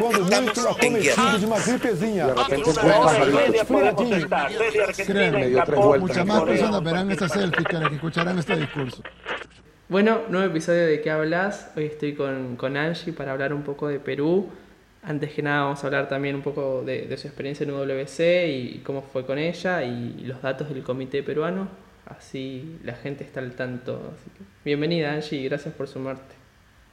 [0.00, 2.26] Quando muito acometido de uma gripezinha.
[2.26, 2.72] De repente
[5.48, 6.00] dio tres vueltas.
[6.00, 9.02] Muchas más personas verán esta selfie que escucharán este discurso.
[9.88, 11.72] Bueno, nuevo episodio de ¿Qué hablas?
[11.76, 14.48] Hoy estoy con, con Angie para hablar un poco de Perú.
[15.02, 18.48] Antes que nada vamos a hablar también un poco de, de su experiencia en UWC
[18.48, 21.68] y cómo fue con ella y los datos del comité peruano.
[22.06, 24.12] Así la gente está al tanto.
[24.14, 26.39] Así que, bienvenida Angie y gracias por sumarte.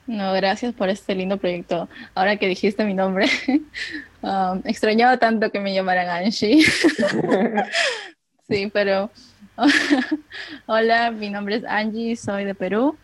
[0.08, 1.90] No, gracias por este lindo proyecto.
[2.16, 3.28] Ahora que dijiste mi nombre,
[4.22, 6.64] um, extrañaba tanto que me llamaran Angie.
[8.48, 9.12] sí, pero
[10.66, 12.98] hola, mi nombre es Angie, soy de Perú.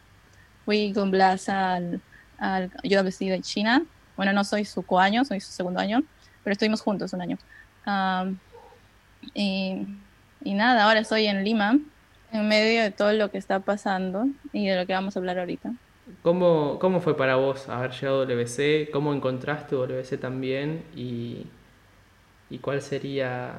[0.64, 2.00] Fui con Blas al,
[2.38, 3.84] al UWC de China.
[4.16, 6.04] Bueno, no soy su coaño, soy su segundo año,
[6.46, 7.38] pero estuvimos juntos un año.
[7.86, 8.38] Um,
[9.34, 9.86] y,
[10.42, 11.78] y nada, ahora estoy en Lima,
[12.32, 15.38] en medio de todo lo que está pasando y de lo que vamos a hablar
[15.38, 15.74] ahorita.
[16.22, 18.90] ¿Cómo, ¿Cómo fue para vos haber llegado a WC?
[18.92, 20.84] ¿Cómo encontraste WC también?
[20.96, 21.48] Y,
[22.50, 23.56] ¿Y cuál sería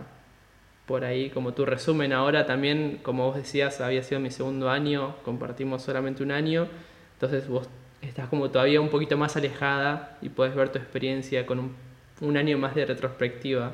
[0.87, 2.47] por ahí como tu resumen ahora?
[2.47, 6.69] También, como vos decías, había sido mi segundo año, compartimos solamente un año,
[7.15, 7.69] entonces vos
[8.03, 11.77] estás como todavía un poquito más alejada y puedes ver tu experiencia con un,
[12.21, 13.73] un año más de retrospectiva.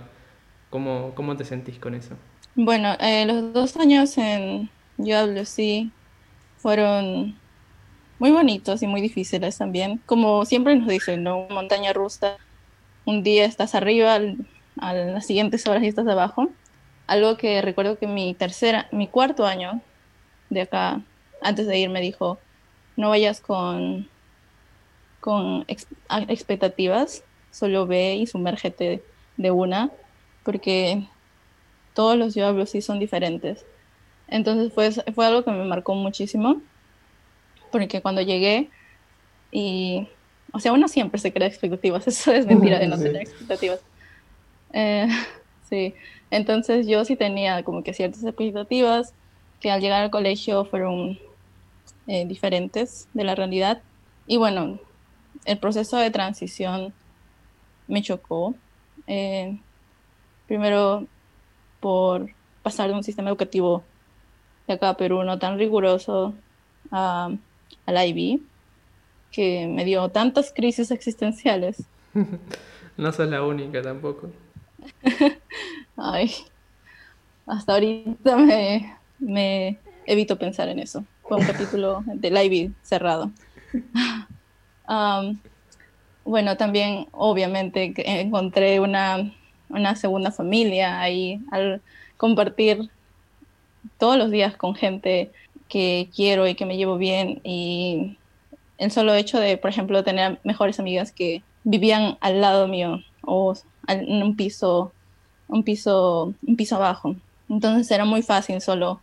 [0.70, 2.16] ¿Cómo, ¿Cómo te sentís con eso?
[2.55, 5.92] Bueno, eh, los dos años en UWC
[6.56, 7.39] fueron
[8.20, 10.00] muy bonitos y muy difíciles también.
[10.06, 11.48] Como siempre nos dicen, ¿no?
[11.50, 12.38] Montaña rusa,
[13.04, 16.56] un día estás arriba, al- a las siguientes horas estás abajo.
[17.08, 19.82] Algo que recuerdo que mi tercera, mi cuarto año
[20.50, 21.06] de acá,
[21.42, 22.44] antes de ir, me dijo,
[22.96, 24.10] no vayas con,
[25.20, 25.88] con ex-
[26.28, 29.92] expectativas, solo ve y sumérgete de una,
[30.42, 31.08] porque
[31.94, 33.66] todos los UWC son diferentes.
[34.28, 36.62] Entonces fue, fue algo que me marcó muchísimo,
[37.72, 38.70] porque cuando llegué
[39.50, 40.08] y,
[40.52, 43.04] o sea, uno siempre se crea expectativas, eso es mentira de no Sí.
[43.04, 43.80] tener expectativas.
[44.72, 45.06] Eh,
[45.68, 45.94] sí,
[46.30, 49.14] entonces yo sí tenía como que ciertas expectativas
[49.60, 51.19] que al llegar al colegio fueron
[52.06, 53.82] eh, diferentes de la realidad.
[54.26, 54.80] Y bueno,
[55.44, 56.94] el proceso de transición
[57.86, 58.54] me chocó.
[59.06, 59.60] Eh,
[60.47, 61.09] primero
[61.80, 62.30] por
[62.62, 63.84] pasar de un sistema educativo
[64.66, 66.34] de acá a Perú no tan riguroso
[66.91, 67.30] a,
[67.86, 68.41] al IB,
[69.31, 71.84] que me dio tantas crisis existenciales.
[72.97, 74.28] No sos la única tampoco.
[75.97, 76.30] Ay,
[77.47, 81.04] hasta ahorita me, me evito pensar en eso.
[81.22, 83.30] Fue un capítulo del IB cerrado.
[86.22, 89.32] Bueno, también obviamente encontré una,
[89.69, 91.80] una segunda familia ahí al
[92.19, 92.91] compartir
[93.98, 95.32] todos los días con gente
[95.70, 98.19] que quiero y que me llevo bien y
[98.76, 103.54] el solo hecho de, por ejemplo, tener mejores amigas que vivían al lado mío o
[103.88, 104.92] en un piso
[105.50, 107.16] un piso, un piso abajo.
[107.48, 109.00] Entonces era muy fácil solo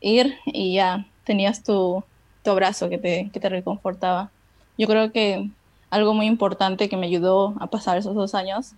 [0.00, 2.04] ir y ya tenías tu,
[2.44, 4.30] tu abrazo que te, que te reconfortaba.
[4.76, 5.50] Yo creo que
[5.90, 8.72] algo muy importante que me ayudó a pasar esos dos años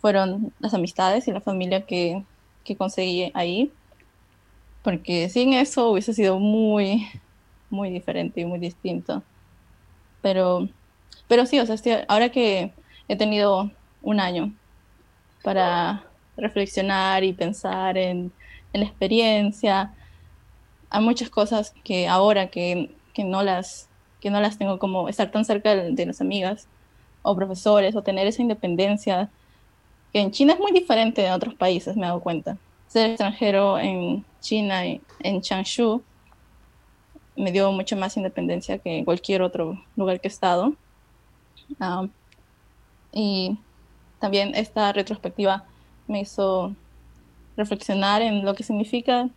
[0.00, 2.24] fueron las amistades y la familia que,
[2.64, 3.70] que conseguí ahí.
[4.86, 7.08] Porque sin eso hubiese sido muy,
[7.70, 9.24] muy diferente y muy distinto.
[10.22, 10.68] Pero,
[11.26, 12.70] pero sí, o sea, ahora que
[13.08, 14.52] he tenido un año
[15.42, 16.04] para
[16.36, 18.30] reflexionar y pensar en,
[18.72, 19.92] en la experiencia.
[20.88, 23.88] Hay muchas cosas que ahora que, que no las,
[24.20, 26.68] que no las tengo como estar tan cerca de, de las amigas
[27.22, 29.30] o profesores o tener esa independencia
[30.12, 32.56] que en China es muy diferente de otros países, me he dado cuenta.
[32.86, 36.02] Ser extranjero en China, en Changshu,
[37.36, 40.74] me dio mucha más independencia que en cualquier otro lugar que he estado.
[41.80, 42.06] Ah,
[43.12, 43.58] y
[44.20, 45.64] también esta retrospectiva
[46.06, 46.76] me hizo
[47.56, 49.28] reflexionar en lo que significa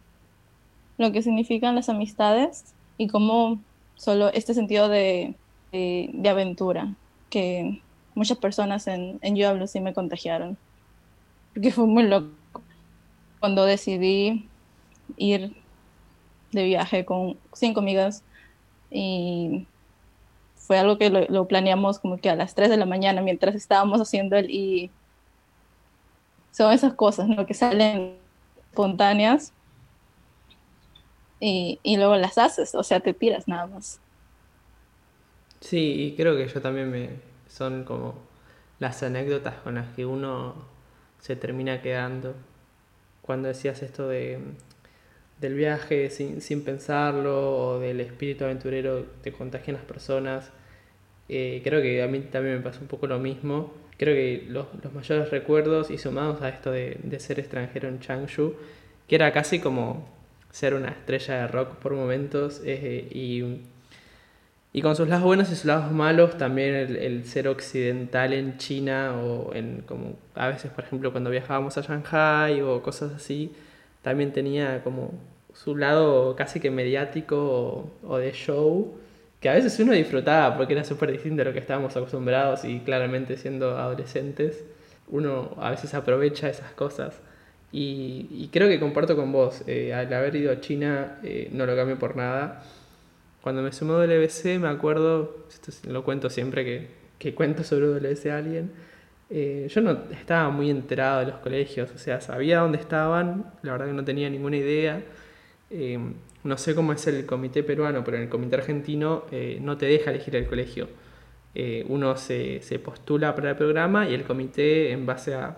[0.99, 3.59] lo que significan las amistades y cómo
[3.95, 5.33] solo este sentido de,
[5.71, 6.93] de, de aventura
[7.29, 7.81] que
[8.13, 10.57] muchas personas en, en UWC me contagiaron.
[11.53, 12.35] Porque fue muy loco.
[13.39, 14.48] Cuando decidí
[15.17, 15.55] ir
[16.51, 18.23] de viaje con cinco amigas
[18.89, 19.67] y
[20.55, 24.01] fue algo que lo, planeamos como que a las 3 de la mañana mientras estábamos
[24.01, 24.91] haciendo el y
[26.51, 27.45] son esas cosas ¿no?
[27.45, 28.17] que salen
[28.69, 29.53] espontáneas
[31.39, 33.99] y, y luego las haces, o sea, te tiras nada más.
[35.61, 37.09] Sí, y creo que yo también me
[37.47, 38.15] son como
[38.79, 40.55] las anécdotas con las que uno
[41.19, 42.35] se termina quedando.
[43.21, 44.39] Cuando decías esto de
[45.39, 50.51] del viaje sin, sin pensarlo o del espíritu aventurero te contagian las personas.
[51.29, 53.73] Eh, creo que a mí también me pasó un poco lo mismo.
[53.97, 57.99] Creo que los, los mayores recuerdos y sumados a esto de, de, ser extranjero en
[57.99, 58.55] Changshu,
[59.07, 60.07] que era casi como
[60.51, 63.61] ser una estrella de rock por momentos eh, y,
[64.73, 68.57] y, con sus lados buenos y sus lados malos, también el, el, ser occidental en
[68.57, 73.53] China o en como a veces, por ejemplo, cuando viajábamos a Shanghai o cosas así,
[74.01, 75.11] también tenía como
[75.53, 78.95] su lado casi que mediático o, de show
[79.41, 82.79] que a veces uno disfrutaba porque era súper distinto a lo que estábamos acostumbrados y
[82.81, 84.65] claramente siendo adolescentes,
[85.07, 87.19] uno a veces aprovecha esas cosas.
[87.71, 91.75] Y, creo que comparto con vos, eh, al haber ido a China eh, no lo
[91.75, 92.63] cambio por nada.
[93.41, 96.87] Cuando me sumó WBC me acuerdo, esto lo cuento siempre que,
[97.19, 98.71] que cuento sobre WBC a alguien,
[99.29, 103.73] eh, yo no estaba muy enterado de los colegios, o sea, sabía dónde estaban, la
[103.73, 105.03] verdad que no tenía ninguna idea.
[105.69, 105.99] Eh,
[106.43, 109.85] no sé cómo es el comité peruano, pero en el comité argentino eh, no te
[109.85, 110.87] deja elegir el colegio.
[111.89, 115.57] Uno se, se, postula para el programa y el comité, en base a,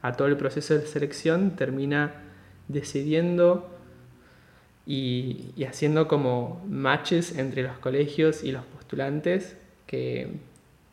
[0.00, 2.22] a, todo el proceso de selección, termina
[2.68, 3.68] decidiendo
[4.86, 10.38] y, y, haciendo como matches entre los colegios y los postulantes, que,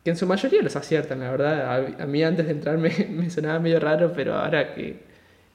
[0.04, 1.96] que en su mayoría los aciertan, la verdad.
[1.98, 5.00] A, a mí antes de entrar me, me, sonaba medio raro, pero ahora que,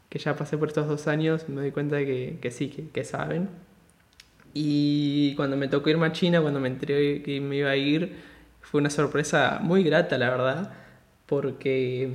[0.09, 2.89] que, ya pasé por estos dos años me doy cuenta de que, que sí, que,
[2.89, 3.49] que saben.
[4.53, 8.15] Y cuando me tocó irme a China, cuando me enteré que me iba a ir,
[8.61, 10.73] fue una sorpresa muy grata, la verdad,
[11.25, 12.09] porque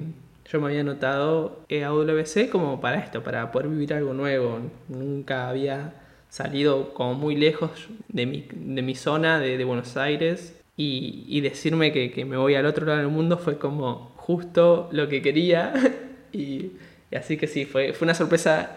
[0.51, 4.61] yo me había notado a WC como para esto, para poder vivir algo nuevo.
[4.89, 5.95] Nunca había
[6.29, 11.93] salido como muy lejos de mi, de mi zona, de, de Buenos Aires, y, decirme
[11.93, 15.73] que, que, me voy al otro lado del mundo fue como justo lo que quería.
[16.33, 16.73] y,
[17.15, 18.77] así que sí, fue, fue una sorpresa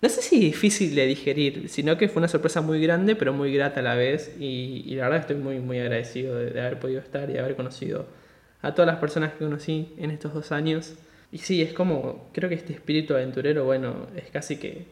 [0.00, 3.52] no sé si difícil de digerir, sino que fue una sorpresa muy grande, pero muy
[3.52, 4.32] grata a la vez.
[4.38, 8.06] Y, la verdad estoy muy, muy agradecido de, de, haber podido estar y haber conocido
[8.62, 10.94] a todas las personas que conocí en estos dos años.
[11.32, 14.86] Y sí, es como, creo que este espíritu aventurero, bueno, es casi que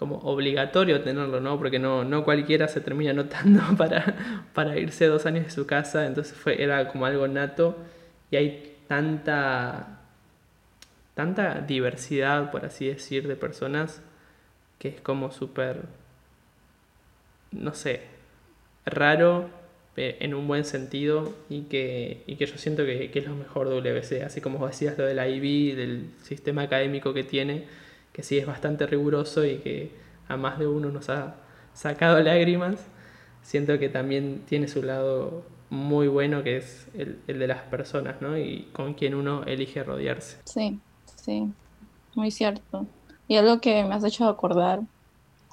[0.00, 1.58] como obligatorio tenerlo, ¿no?
[1.58, 6.06] Porque no, no cualquiera se termina notando para, para irse dos años de su casa,
[6.06, 7.76] entonces fue, era como algo nato.
[8.30, 10.00] Y hay tanta
[11.14, 14.00] tanta diversidad, por así decir, de personas
[14.78, 15.82] que es como súper,
[17.52, 18.00] no sé,
[18.86, 19.50] raro
[19.96, 21.34] en un buen sentido.
[21.50, 24.96] Y que, y que yo siento que, es lo mejor de WBC, así como decías
[24.96, 27.66] lo de la IB, del sistema académico que tiene,
[28.20, 29.92] que sí es bastante riguroso y que
[30.28, 31.36] a más de uno nos ha
[31.74, 32.86] sacado lágrimas,
[33.42, 38.20] siento que también tiene su lado muy bueno que es el, el de las personas,
[38.20, 38.36] ¿no?
[38.38, 40.38] Y con quien uno elige rodearse.
[40.44, 40.80] Sí,
[41.16, 41.54] Sí,
[42.14, 42.86] muy cierto.
[43.28, 44.82] Y algo que me has hecho acordar,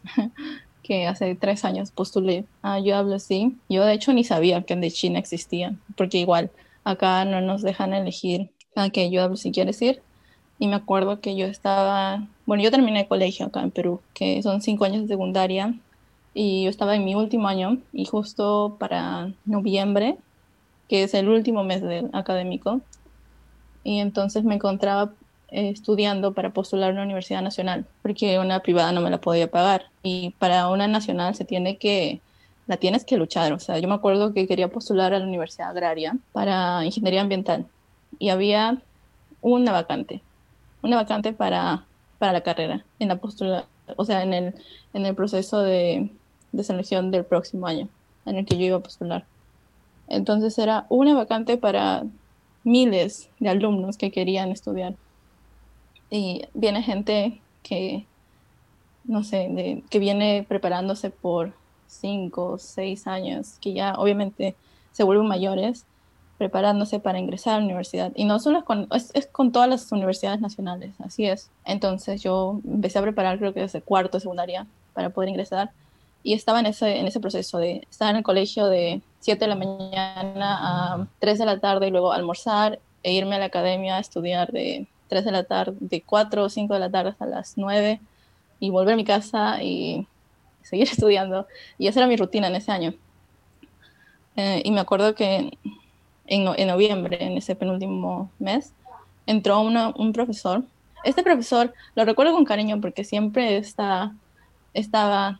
[0.83, 4.91] que hace tres años postulé a UWC, yo de hecho ni sabía que en de
[4.91, 6.51] China existían, porque igual
[6.83, 10.06] acá no nos dejan elegir a qué UWC quieres ir.
[10.59, 14.41] Y me acuerdo que yo estaba, bueno, yo terminé el colegio acá en Perú, que
[14.41, 15.75] son cinco años de secundaria,
[16.33, 20.17] y yo estaba en mi último año, y justo para noviembre,
[20.89, 22.81] que es el último mes del académico,
[23.83, 25.13] y entonces me encontraba
[25.49, 29.49] eh, estudiando para postular a una universidad nacional, porque una privada no me la podía
[29.49, 29.85] pagar.
[30.03, 32.19] Y para una nacional se tiene que,
[32.67, 33.53] la tienes que luchar.
[33.53, 37.65] O sea, yo me acuerdo que quería postular a la Universidad Agraria para ingeniería ambiental
[38.19, 38.81] y había
[39.41, 40.21] una vacante,
[40.81, 41.85] una vacante para,
[42.19, 43.65] para la carrera, en la postula,
[43.95, 44.55] o sea, en el,
[44.93, 46.09] en el proceso de,
[46.51, 47.87] de selección del próximo año
[48.25, 49.25] en el que yo iba a postular.
[50.07, 52.03] Entonces era una vacante para
[52.63, 54.95] miles de alumnos que querían estudiar
[56.09, 58.05] y viene gente que,
[59.03, 61.53] no sé, que viene preparándose por
[61.87, 64.55] cinco seis años, que ya obviamente
[64.91, 65.85] se vuelven mayores,
[66.37, 68.11] preparándose para ingresar a la universidad.
[68.15, 71.49] Y no solo es con, es, es con todas las universidades nacionales, así es.
[71.65, 75.71] Entonces yo empecé a preparar creo que desde cuarto, secundaria, para poder ingresar.
[76.23, 79.47] Y estaba en ese, en ese proceso de estar en el colegio de 7 de
[79.47, 83.97] la mañana a 3 de la tarde y luego almorzar e irme a la academia
[83.97, 87.25] a estudiar de 3 de la tarde, de 4 o 5 de la tarde hasta
[87.25, 87.99] las 9
[88.59, 90.07] y volver a mi casa y
[90.61, 91.47] seguir estudiando.
[91.77, 92.93] Y esa era mi rutina en ese año.
[94.35, 95.57] Eh, y me acuerdo que
[96.27, 98.73] en, no, en, noviembre, en ese penúltimo mes,
[99.25, 100.63] entró uno, un profesor.
[101.03, 104.13] Este profesor lo recuerdo con cariño porque siempre está,
[104.73, 105.39] estaba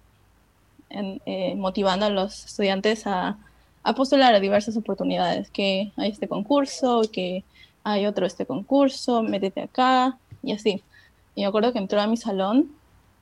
[0.89, 3.37] en, eh, motivando a los estudiantes a,
[3.83, 7.43] a postular a diversas oportunidades, que hay este concurso, que
[7.83, 10.83] hay otro este concurso, métete acá y así.
[11.35, 12.71] Y me acuerdo que entró a mi salón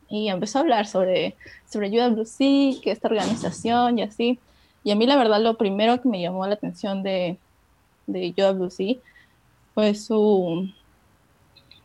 [0.09, 1.35] y empezó a hablar sobre,
[1.69, 4.39] sobre UWC, que esta organización y así.
[4.83, 7.37] Y a mí la verdad lo primero que me llamó la atención de,
[8.07, 8.99] de UWC
[9.73, 10.69] fue su,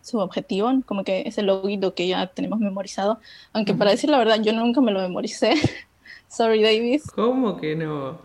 [0.02, 3.20] su objetivo, como que ese loguito que ya tenemos memorizado.
[3.52, 5.54] Aunque para decir la verdad, yo nunca me lo memoricé.
[6.28, 7.04] Sorry, Davis.
[7.14, 8.18] ¿Cómo que no?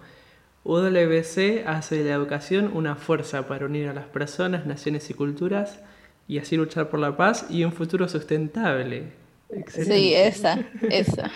[0.63, 5.79] UWC hace de la educación una fuerza para unir a las personas, naciones y culturas
[6.27, 9.11] y así luchar por la paz y un futuro sustentable.
[9.49, 9.95] Excelente.
[9.95, 10.59] Sí, esa,
[10.89, 11.31] esa.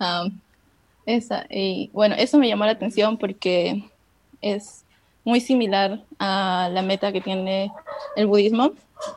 [0.00, 0.40] Um,
[1.06, 1.46] esa.
[1.48, 3.84] Y bueno, eso me llamó la atención porque
[4.40, 4.83] es
[5.24, 7.72] muy similar a la meta que tiene
[8.16, 8.72] el budismo.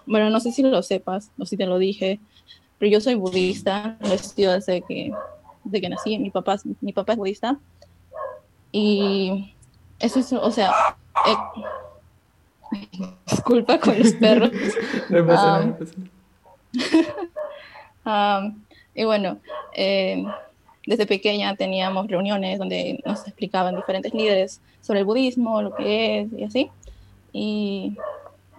[0.06, 2.20] Bueno, no sé si lo sepas o si te lo dije,
[2.78, 5.12] pero yo soy budista, lo estudio desde que,
[5.64, 6.18] desde que nací.
[6.18, 7.60] Mi papá, mi papá es budista.
[8.72, 9.54] Y
[10.00, 10.72] eso es, o sea,
[11.26, 11.36] eh,
[13.30, 14.52] disculpa con los perros.
[15.10, 16.12] No pasa nada, no pasa nada.
[18.08, 18.64] Um,
[18.96, 19.40] y bueno,
[19.74, 20.24] eh,
[20.88, 26.34] desde pequeña teníamos reuniones donde nos explicaban diferentes líderes sobre el budismo, lo que es
[26.34, 26.72] y así.
[27.34, 27.98] Y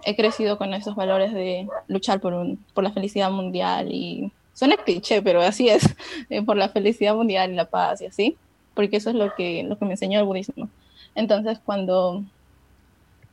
[0.05, 4.77] he crecido con esos valores de luchar por, un, por la felicidad mundial y suena
[4.77, 5.83] cliché, pero así es,
[6.29, 8.37] eh, por la felicidad mundial y la paz y así,
[8.75, 10.69] porque eso es lo que, lo que me enseñó el budismo.
[11.15, 12.23] Entonces, cuando,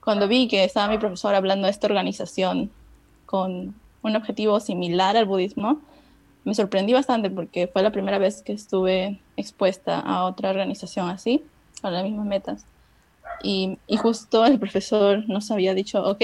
[0.03, 2.71] cuando vi que estaba mi profesor hablando de esta organización
[3.27, 5.83] con un objetivo similar al budismo,
[6.47, 11.45] me sorprendí bastante porque fue la primera vez que estuve expuesta a otra organización así,
[11.83, 12.65] con las mismas metas.
[13.43, 16.23] Y, y justo el profesor nos había dicho, ok,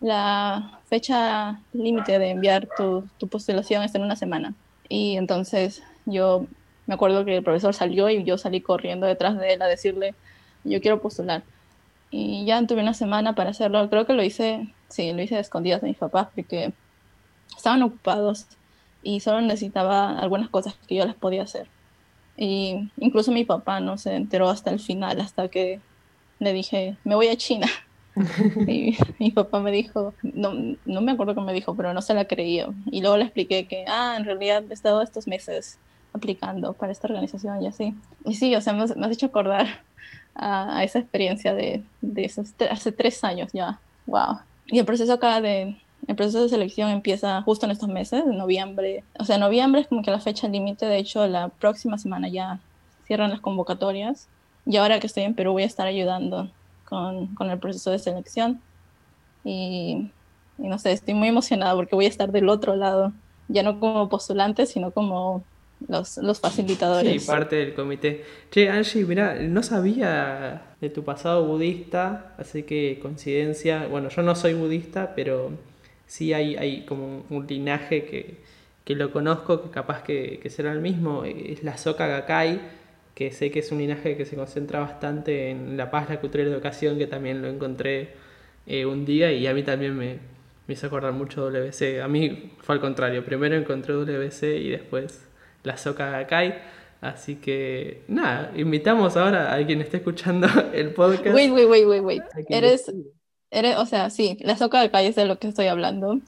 [0.00, 4.54] la fecha límite de enviar tu, tu postulación está en una semana.
[4.88, 6.46] Y entonces yo
[6.86, 10.14] me acuerdo que el profesor salió y yo salí corriendo detrás de él a decirle,
[10.64, 11.42] yo quiero postular.
[12.10, 13.90] Y ya tuve una semana para hacerlo.
[13.90, 16.72] Creo que lo hice, sí, lo hice a escondidas de mis papás porque
[17.54, 18.46] estaban ocupados
[19.02, 21.66] y solo necesitaba algunas cosas que yo les podía hacer.
[22.36, 25.80] Y incluso mi papá no se enteró hasta el final, hasta que
[26.38, 27.66] le dije, me voy a China.
[28.66, 30.52] y mi papá me dijo, no,
[30.84, 32.68] no me acuerdo qué me dijo, pero no se la creía.
[32.90, 35.78] Y luego le expliqué que, ah, en realidad he estado estos meses
[36.12, 37.94] aplicando para esta organización y así.
[38.24, 39.66] Y sí, o sea, me, has- me has hecho acordar
[40.34, 43.78] a, a esa experiencia de, de esos hace tres años ya.
[44.06, 44.40] Wow.
[44.66, 45.76] Y el proceso acá de,
[46.08, 49.04] el proceso de selección empieza justo en estos meses, en noviembre.
[49.18, 50.86] O sea, noviembre es como que la fecha límite.
[50.86, 52.60] De hecho, la próxima semana ya
[53.06, 54.28] cierran las convocatorias.
[54.66, 56.50] Y ahora que estoy en Perú voy a estar ayudando
[56.84, 58.60] con, con el proceso de selección.
[59.44, 60.12] Y,
[60.58, 63.12] no sé, estoy muy emocionada porque voy a estar del otro lado.
[63.48, 65.44] Ya no como postulante, sino como
[65.88, 67.24] los, los Sí, facilitadores.
[67.24, 68.24] parte del comité.
[68.50, 73.86] Che, Angie, mira, no sabía de tu pasado budista, así que coincidencia.
[73.88, 75.62] Bueno, yo no soy budista, pero
[76.12, 78.36] sí hay, hay como un linaje que,
[78.84, 81.24] que lo conozco, que capaz que, que será el mismo.
[81.24, 82.60] Es la Soka Gakkai,
[83.14, 86.42] que sé que es un linaje que se concentra bastante en la paz, la cultura
[86.44, 88.10] y la educación, que también lo encontré
[88.66, 90.18] eh, un día y a mí también me,
[90.66, 92.02] me hizo acordar mucho WC.
[92.02, 95.26] A mí fue al contrario, primero encontré WC y después
[95.64, 96.60] la Soka Gakkai.
[97.00, 101.34] Así que nada, invitamos ahora a quien esté escuchando el podcast.
[101.34, 102.22] Wait, wait, wait, wait, wait.
[102.50, 102.92] Eres.
[103.52, 106.20] Eres, o sea, sí, la soca de calle es de lo que estoy hablando.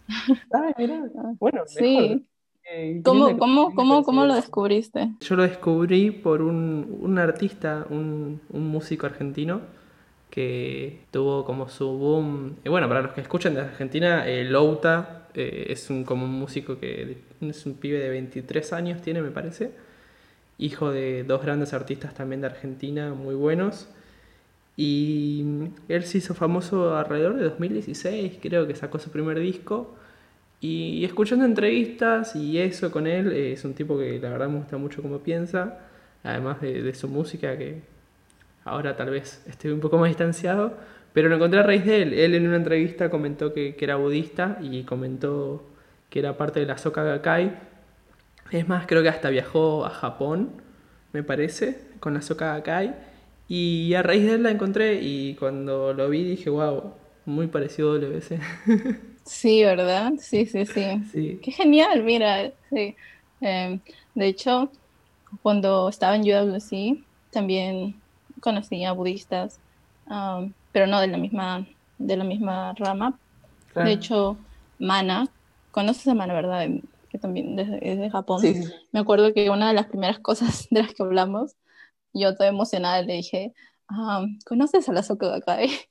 [0.53, 1.03] Ay, mira,
[1.41, 2.07] bueno, mejor.
[2.07, 2.27] Sí.
[2.65, 5.13] Eh, qué ¿Cómo, cómo, cómo, cómo lo descubriste?
[5.21, 9.63] Yo lo descubrí por un, un artista, un, un músico argentino
[10.31, 12.57] que tuvo como su boom.
[12.65, 16.33] Y bueno, para los que escuchan de Argentina, eh, Louta eh, es un, como un
[16.33, 19.73] músico que es un pibe de 23 años, tiene, me parece.
[20.59, 23.89] Hijo de dos grandes artistas también de Argentina, muy buenos.
[24.77, 25.45] Y
[25.89, 29.95] él se hizo famoso alrededor de 2016, creo que sacó su primer disco.
[30.61, 34.59] Y escuchando entrevistas y eso con él, eh, es un tipo que la verdad me
[34.59, 35.79] gusta mucho cómo piensa,
[36.23, 37.83] además de, su música, que
[38.65, 40.75] ahora tal vez esté un poco más distanciado,
[41.13, 42.15] pero lo encontré a raíz de él.
[42.15, 45.65] Él en una entrevista comentó que, que era budista y comentó
[46.11, 47.53] que era parte de la Soka Gakkai.
[48.51, 50.51] Es más, creo que hasta viajó a Japón,
[51.13, 52.95] me parece, con la Soka Gakkai.
[53.49, 56.95] Y a raíz de él la encontré y cuando lo vi dije, wow,
[57.27, 58.41] muy parecido a WC.
[59.25, 60.13] Sí, ¿verdad?
[60.19, 61.03] Sí, sí, sí.
[61.11, 61.41] sí.
[61.43, 62.53] Qué genial, mira.
[62.71, 62.97] Sí.
[63.41, 63.81] Eh,
[64.15, 64.71] de hecho,
[65.43, 68.03] cuando estaba en UWC, también
[68.41, 69.61] conocí a budistas,
[70.07, 71.67] um, pero no de la misma,
[71.99, 73.19] de la misma rama.
[73.73, 73.89] Claro.
[73.89, 74.39] De hecho,
[74.79, 75.29] Mana,
[75.71, 76.69] conoces a Mana, ¿verdad?
[77.09, 78.41] Que también es de, es de Japón.
[78.41, 78.73] Sí, sí, sí.
[78.93, 81.57] Me acuerdo que una de las primeras cosas de las que hablamos,
[82.15, 83.53] yo toda emocionada le dije,
[83.89, 85.69] ah, ¿conoces a la Soka Gakkai?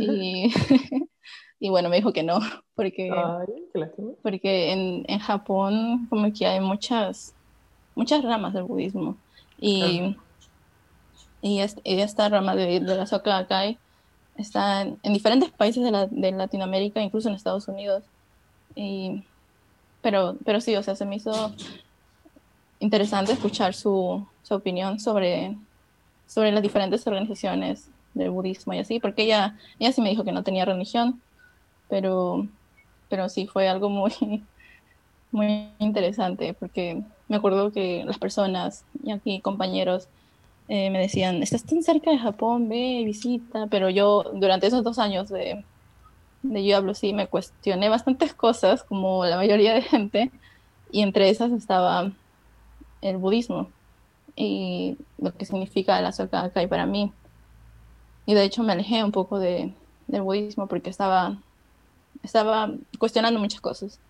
[0.00, 0.52] Y,
[1.60, 2.40] y bueno, me dijo que no,
[2.74, 3.88] porque, Ay, qué
[4.20, 7.36] porque en, en Japón como que hay muchas,
[7.94, 9.16] muchas ramas del budismo.
[9.60, 10.16] Y,
[11.40, 13.78] y, esta rama de, de la Soka Gakkai
[14.36, 18.02] está en, diferentes países de, la, de, Latinoamérica, incluso en Estados Unidos.
[18.74, 19.22] Y,
[20.02, 21.52] pero, pero sí, o sea, se me hizo
[22.78, 25.56] interesante escuchar su, su opinión sobre,
[26.26, 30.32] sobre las diferentes organizaciones del budismo y así, porque ella, ella sí me dijo que
[30.32, 31.20] no tenía religión,
[31.88, 32.46] pero,
[33.08, 34.12] pero sí fue algo muy,
[35.30, 40.08] muy interesante, porque me acuerdo que las personas y aquí compañeros
[40.68, 44.98] eh, me decían, estás tan cerca de Japón, ve, visita, pero yo durante esos dos
[44.98, 45.64] años de,
[46.42, 50.30] de Yo hablo sí me cuestioné bastantes cosas, como la mayoría de gente,
[50.90, 52.10] y entre esas estaba
[53.02, 53.70] el budismo
[54.34, 57.12] y lo que significa la Soka Gakkai para mí.
[58.26, 59.72] Y de hecho me alejé un poco de,
[60.06, 61.38] del budismo porque estaba,
[62.22, 64.00] estaba cuestionando muchas cosas.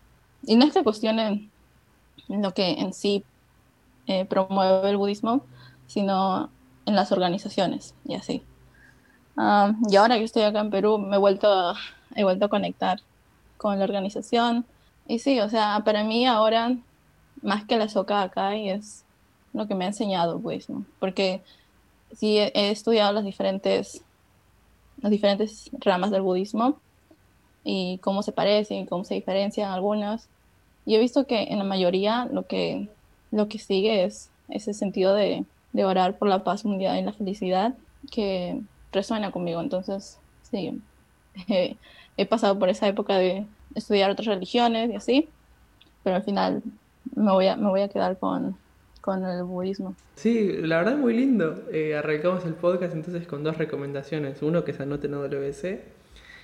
[0.44, 1.50] Y no es que cuestione
[2.28, 3.24] lo que en sí
[4.06, 5.42] eh, promueve el budismo,
[5.86, 6.50] sino
[6.86, 8.42] en las organizaciones y así.
[9.36, 11.76] Ah, y ahora que estoy acá en Perú, me he vuelto, a,
[12.14, 13.00] he vuelto a conectar
[13.58, 14.64] con la organización.
[15.06, 16.76] Y sí, o sea, para mí ahora,
[17.42, 19.04] más que la soca acá, es
[19.52, 20.84] lo que me ha enseñado el budismo.
[20.98, 21.42] Porque
[22.14, 24.02] sí he, he estudiado las diferentes,
[25.00, 26.80] las diferentes ramas del budismo
[27.64, 30.28] y cómo se parecen, cómo se diferencian algunas.
[30.84, 32.88] Y he visto que en la mayoría lo que,
[33.30, 37.12] lo que sigue es ese sentido de, de orar por la paz mundial y la
[37.12, 37.74] felicidad
[38.10, 38.60] que
[38.92, 39.60] resuena conmigo.
[39.60, 40.80] Entonces, sí,
[42.16, 45.28] he pasado por esa época de estudiar otras religiones y así,
[46.02, 46.62] pero al final
[47.16, 48.56] me voy a, me voy a quedar con,
[49.00, 49.96] con el budismo.
[50.14, 51.64] Sí, la verdad es muy lindo.
[51.72, 54.42] Eh, arrancamos el podcast entonces con dos recomendaciones.
[54.42, 55.82] Uno que se anote en WC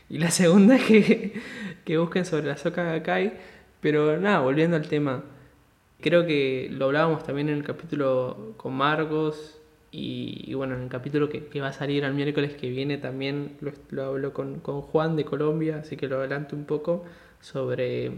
[0.09, 1.41] y la segunda que,
[1.85, 3.35] que busquen sobre la Soka Gakkai.
[3.81, 5.23] Pero nada, volviendo al tema.
[6.01, 9.59] Creo que lo hablábamos también en el capítulo con Marcos
[9.93, 13.73] y, bueno, en el capítulo que, va a salir el miércoles que viene también lo,
[13.91, 17.05] lo hablo con, con, Juan de Colombia, así que lo adelanto un poco
[17.41, 18.13] sobre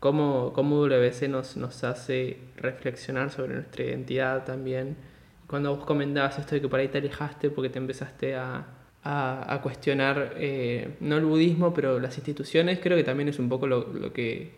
[0.00, 4.96] cómo, cómo WC nos, nos hace reflexionar sobre nuestra identidad también.
[5.46, 8.66] Cuando vos comentabas esto de que por ahí te alejaste porque te empezaste a,
[9.02, 13.48] a, a cuestionar, eh, no el budismo, pero las instituciones, creo que también es un
[13.48, 14.52] poco lo, lo que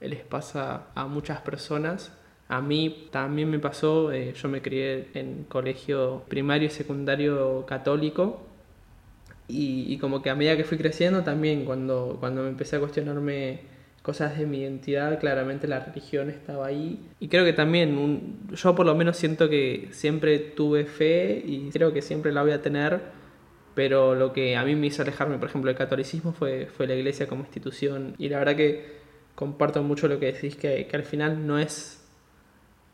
[0.00, 2.12] les pasa a muchas personas.
[2.48, 8.46] A mí también me pasó, eh, yo me crié en colegio primario y secundario católico
[9.48, 12.80] y, y, como que a medida que fui creciendo también cuando, cuando me empecé a
[12.80, 13.60] cuestionarme
[14.06, 17.10] cosas de mi identidad, claramente la religión estaba ahí.
[17.18, 21.70] Y creo que también un, yo por lo menos siento que siempre tuve fe y
[21.70, 23.00] creo que siempre la voy a tener,
[23.74, 26.94] pero lo que a mí me hizo alejarme, por ejemplo, del catolicismo fue, fue la
[26.94, 28.14] iglesia como institución.
[28.16, 29.00] Y la verdad que
[29.34, 32.08] comparto mucho lo que decís, que, que al final no es,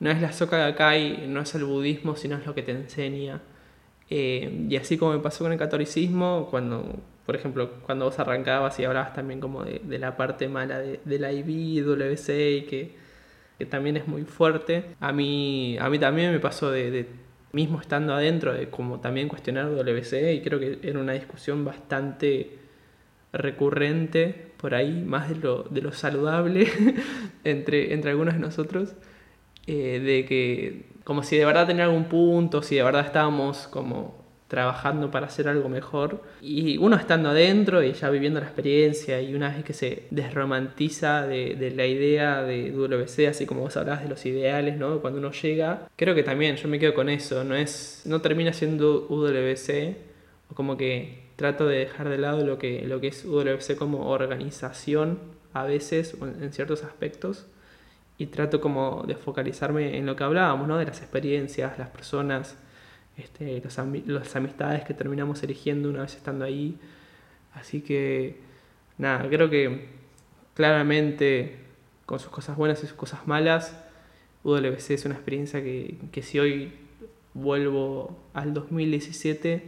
[0.00, 3.42] no es la Soka Gakkai, no es el budismo, sino es lo que te enseña.
[4.08, 8.78] Eh, y así como me pasó con el catolicismo, cuando, por ejemplo, cuando vos arrancabas
[8.80, 12.96] y hablabas también como de, de la parte mala de, de la IB, WC, que,
[13.58, 17.08] que también es muy fuerte, a mí, a mí también me pasó de, de
[17.52, 22.58] mismo estando adentro, de como también cuestionar WC, y creo que era una discusión bastante
[23.32, 26.68] recurrente por ahí, más de lo, de lo saludable
[27.44, 28.94] entre, entre algunos de nosotros,
[29.66, 34.21] eh, de que como si de verdad tenía algún punto, si de verdad estábamos como
[34.52, 36.20] trabajando para hacer algo mejor.
[36.42, 41.26] Y uno estando adentro y ya viviendo la experiencia y una vez que se desromantiza
[41.26, 45.00] de, la idea de WC, así como vos hablabas de los ideales, ¿no?
[45.00, 48.52] Cuando uno llega, creo que también yo me quedo con eso, no, es, no termina
[48.52, 49.96] siendo WC,
[50.50, 54.10] o como que trato de dejar de lado lo que, lo que es UWC como
[54.10, 55.18] organización
[55.54, 57.46] a veces, en ciertos aspectos,
[58.18, 60.76] y trato como de focalizarme en lo que hablábamos, ¿no?
[60.76, 62.58] De las experiencias, las personas,
[63.16, 66.78] este, los, las amistades que terminamos eligiendo una vez estando ahí.
[67.54, 68.40] Así que,
[68.98, 69.88] nada, creo que
[70.54, 71.56] claramente,
[72.06, 73.78] con sus cosas buenas y sus cosas malas,
[74.44, 76.72] UWC es una experiencia que, que si hoy
[77.34, 79.62] vuelvo al 2017,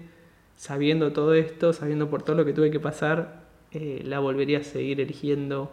[0.56, 4.62] sabiendo todo esto, sabiendo por todo lo que tuve que pasar, eh, la volvería a
[4.62, 5.70] seguir eligiendo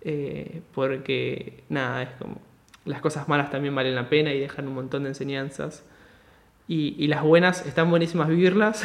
[0.00, 2.40] eh, porque nada, es como
[2.84, 5.84] las cosas malas también valen la pena y dejan un montón de enseñanzas
[6.68, 8.84] y, y las buenas están buenísimas vivirlas.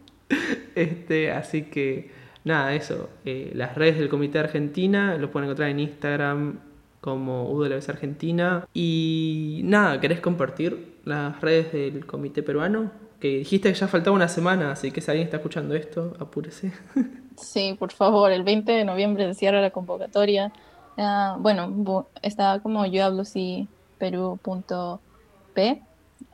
[0.74, 2.10] este, así que
[2.44, 6.60] nada, eso, eh, las redes del Comité Argentina lo pueden encontrar en Instagram
[7.00, 12.90] como UWS Argentina y nada, ¿querés compartir las redes del Comité Peruano?
[13.20, 16.72] que dijiste que ya faltaba una semana, así que si alguien está escuchando esto, apúrese.
[17.36, 20.52] Sí, por favor, el 20 de noviembre se cierra la convocatoria.
[20.98, 25.82] Uh, bueno, está como yo hablo sí, perú.p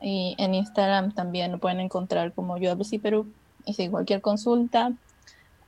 [0.01, 3.27] Y en Instagram también lo pueden encontrar como UWC Perú.
[3.65, 4.91] Y si cualquier consulta,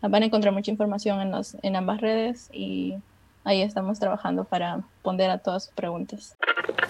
[0.01, 2.95] van a encontrar mucha información en, los, en ambas redes y
[3.43, 6.37] ahí estamos trabajando para responder a todas sus preguntas.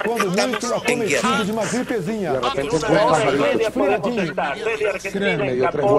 [0.05, 2.33] Quando de uma gripezinha.
[2.33, 2.77] De repente.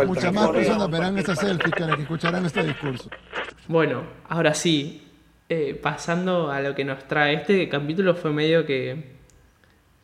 [0.07, 3.11] Muchas más personas verán esta selfie que escucharán este discurso.
[3.69, 5.07] Bueno, ahora sí,
[5.49, 7.35] eh, pasando a lo que nos trae.
[7.35, 9.20] Este capítulo fue medio que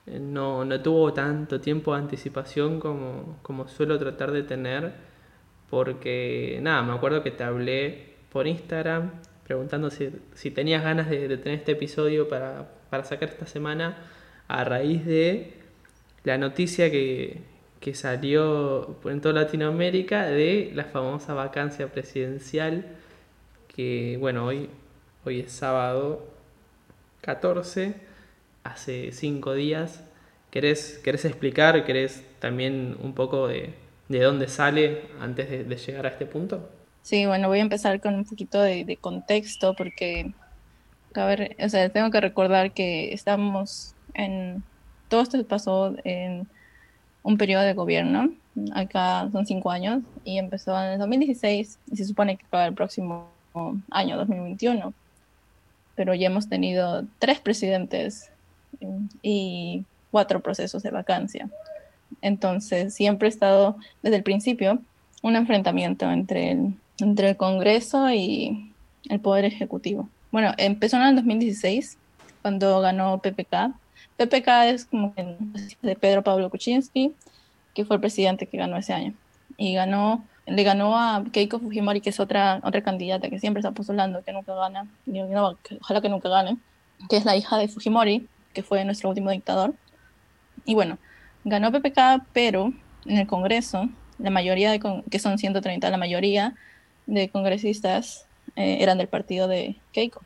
[0.07, 4.95] no, no tuvo tanto tiempo de anticipación como, como suelo tratar de tener,
[5.71, 9.11] porque nada, me acuerdo que te hablé por Instagram
[9.45, 13.97] preguntando si, si tenías ganas de, de tener este episodio para, para sacar esta semana
[14.49, 15.55] a raíz de
[16.25, 17.42] la noticia que,
[17.81, 22.85] que salió en toda Latinoamérica de la famosa vacancia presidencial
[23.69, 24.71] que bueno, hoy,
[25.25, 26.27] hoy es sábado
[27.21, 27.95] 14,
[28.66, 30.02] hace 5 días.
[30.50, 33.74] ¿Querés, ¿Querés explicar, querés también un poco de,
[34.09, 36.70] de dónde sale antes de, llegar a este punto?
[37.02, 40.33] Sí, bueno, voy a empezar con un poquito de, de contexto porque,
[41.14, 44.62] a ver, o sea, tengo que recordar que estamos en,
[45.09, 46.48] todo esto pasó en
[47.22, 48.31] un periodo de gobierno,
[48.72, 52.74] acá son cinco años, y empezó en el 2016 y se supone que para el
[52.74, 53.29] próximo
[53.90, 54.94] año, 2021,
[55.94, 58.31] pero ya hemos tenido tres presidentes
[59.23, 61.49] y cuatro procesos de vacancia.
[62.23, 64.81] Entonces, siempre ha estado desde el principio
[65.23, 68.73] un enfrentamiento entre el, entre el Congreso y
[69.09, 70.09] el Poder Ejecutivo.
[70.31, 71.99] Bueno, empezó en el 2016,
[72.43, 73.75] cuando ganó PPK.
[74.17, 75.15] PPK es como
[75.83, 77.12] de Pedro Pablo Kuczynski,
[77.75, 79.15] que fue el presidente que ganó ese año.
[79.57, 83.73] Y ganó, le ganó a Keiko Fujimori, que es otra, otra candidata que siempre está
[83.73, 84.87] postulando, que nunca gana,
[85.81, 86.57] ojalá que nunca gane,
[87.09, 89.75] que es la hija de Fujimori, que fue nuestro último dictador.
[90.64, 90.97] Y bueno,
[91.45, 92.73] ganó PPK, pero
[93.05, 96.55] en el Congreso, la mayoría, de con- que son 130, la mayoría
[97.05, 100.23] de congresistas eh, eran del partido de Keiko.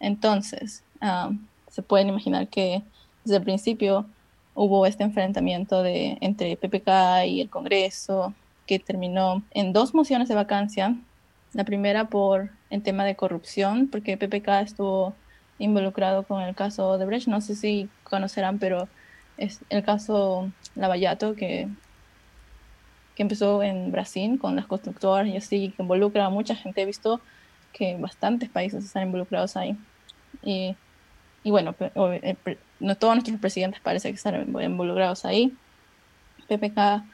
[0.00, 1.30] Entonces, ah,
[1.70, 2.82] se pueden imaginar que
[3.24, 4.04] desde el principio
[4.54, 8.34] hubo este enfrentamiento de, entre PPK y el Congreso,
[8.66, 10.94] que terminó en dos mociones de vacancia.
[11.54, 15.14] La primera por el tema de corrupción, porque PPK estuvo
[15.60, 17.28] involucrado con el caso de Brecht.
[17.28, 18.88] No sé si conocerán, pero
[19.36, 21.68] es el caso Lavallato, que,
[23.14, 26.82] que empezó en Brasil con las constructoras y así, que involucra a mucha gente.
[26.82, 27.20] He visto
[27.72, 29.76] que bastantes países están involucrados ahí.
[30.42, 30.74] Y,
[31.44, 31.92] bueno, pre-
[32.80, 35.54] no todos nuestros presidentes parece que están involucrados ahí.
[36.48, 37.04] PPK,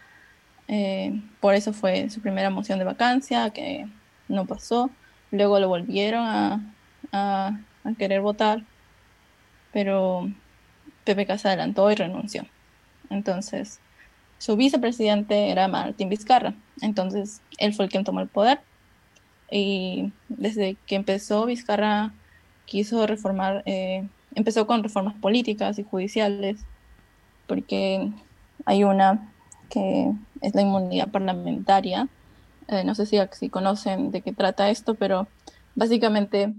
[0.68, 3.86] eh, por eso fue su primera moción de vacancia, que
[4.28, 4.90] no pasó.
[5.30, 6.60] Luego lo volvieron a-
[7.86, 8.62] a querer votar,
[9.72, 10.28] pero
[11.04, 12.46] PPK se adelantó y renunció.
[13.10, 13.80] Entonces,
[14.38, 16.54] su vicepresidente era Martín Vizcarra.
[16.82, 18.60] Entonces, él fue el quien tomó el poder.
[19.50, 22.12] Y desde que empezó, Vizcarra
[22.66, 26.64] quiso reformar, eh, empezó con reformas políticas y judiciales,
[27.46, 28.10] porque
[28.64, 29.32] hay una
[29.70, 32.08] que es la inmunidad parlamentaria.
[32.68, 35.28] Eh, no sé si, si conocen de qué trata esto, pero
[35.76, 36.52] básicamente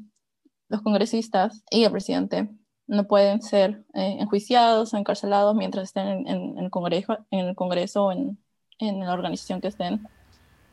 [0.69, 2.49] los congresistas y el presidente
[2.87, 8.05] no pueden ser eh, enjuiciados o encarcelados mientras estén en, el Congreso, en el Congreso
[8.05, 8.37] o en,
[8.79, 10.07] en la organización que estén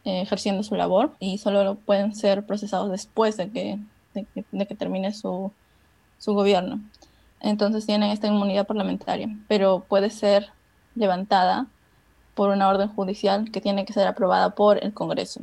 [0.04, 3.78] eh, ejerciendo su labor y solo lo pueden ser procesados después de que,
[4.14, 5.52] de que, de que termine su,
[6.18, 6.80] su gobierno.
[7.40, 10.48] Entonces tienen esta inmunidad parlamentaria, pero puede ser
[10.94, 11.66] levantada
[12.34, 15.40] por una orden judicial que tiene que ser aprobada por el Congreso.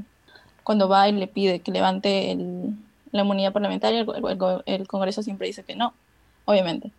[0.64, 2.76] Cuando va y le pide que levante el-
[3.12, 4.06] la inmunidad parlamentaria,
[4.65, 5.93] el, Congreso siempre dice que no,
[6.45, 6.91] obviamente.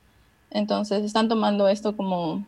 [0.51, 2.44] Entonces están tomando esto como,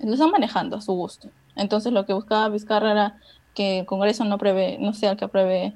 [0.00, 1.28] lo están manejando a su gusto.
[1.56, 3.18] Entonces lo que buscaba Vizcarra era
[3.54, 5.74] que el Congreso no, prevé, no sea el que apruebe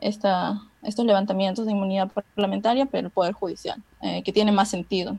[0.00, 5.18] esta, estos levantamientos de inmunidad parlamentaria, pero el Poder Judicial, eh, que tiene más sentido.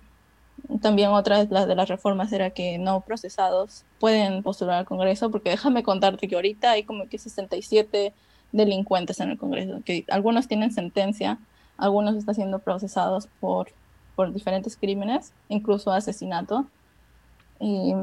[0.81, 5.49] También otra de de las reformas era que no procesados pueden postular al Congreso, porque
[5.49, 8.13] déjame contarte que ahorita hay como que 67
[8.51, 11.39] delincuentes en el Congreso, que algunos tienen sentencia,
[11.77, 13.69] algunos están siendo procesados por,
[14.15, 16.67] por diferentes crímenes, incluso asesinato.
[17.59, 17.93] Y,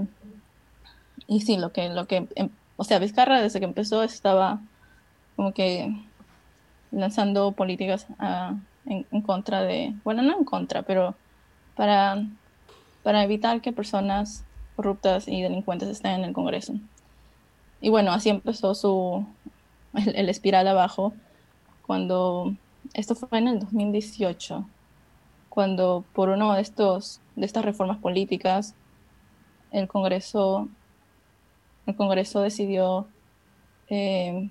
[1.27, 4.61] y sí, lo que, lo que, em- o sea, Vizcarra desde que empezó estaba
[5.37, 5.93] como que
[6.91, 8.55] lanzando políticas ah,
[8.87, 11.15] en, en contra de, bueno, no en contra, pero
[11.77, 12.27] para,
[13.03, 16.75] para evitar que personas corruptas y delincuentes estén en el Congreso.
[17.81, 19.25] Y bueno, así empezó su,
[19.99, 21.13] el, el espiral abajo,
[21.87, 22.55] cuando,
[22.95, 24.65] esto fue en el 2018,
[25.49, 28.75] cuando por uno de estos, de estas reformas políticas,
[29.73, 30.69] el Congreso,
[31.87, 33.07] el Congreso decidió
[33.89, 34.51] eh,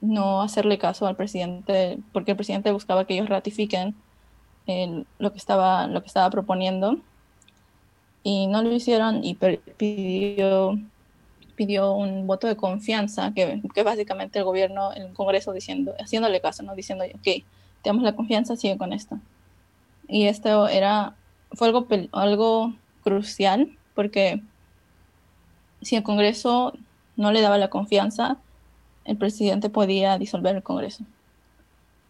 [0.00, 3.94] no hacerle caso al presidente, porque el presidente buscaba que ellos ratifiquen
[5.18, 6.98] lo, que estaba, lo que estaba proponiendo
[8.22, 10.78] y no lo hicieron y pidió,
[11.56, 16.62] pidió un voto de confianza, que, que básicamente el gobierno, el Congreso diciendo, haciéndole caso,
[16.62, 16.74] ¿no?
[16.74, 17.44] diciendo, ok, te
[17.84, 19.18] damos la confianza, sigue con esto.
[20.08, 21.14] Y esto era,
[21.52, 24.42] fue algo, algo crucial porque
[25.82, 26.72] si el Congreso
[27.16, 28.38] no le daba la confianza,
[29.04, 31.04] el presidente podía disolver el Congreso.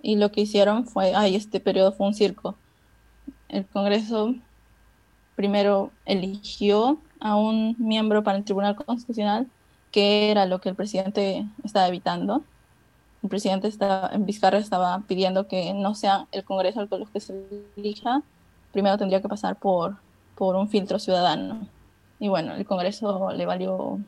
[0.03, 2.57] Y lo que hicieron fue, ay, este periodo fue un circo.
[3.49, 4.35] El Congreso
[5.37, 9.47] primero eligió a un miembro para el Tribunal Constitucional,
[9.93, 12.43] que era lo que el presidente estaba evitando.
[13.23, 18.23] El presidente estaba, Vizcarra estaba pidiendo que no sea el Congreso el que se elija,
[18.73, 19.97] primero tendría que pasar por,
[20.35, 21.69] por un filtro ciudadano.
[22.19, 24.01] Y bueno, el Congreso le valió,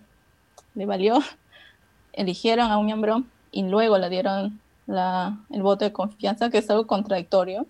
[0.75, 1.21] le valió,
[2.13, 3.23] eligieron a un miembro
[3.53, 7.67] y luego le dieron la, el voto de confianza, que es algo contradictorio.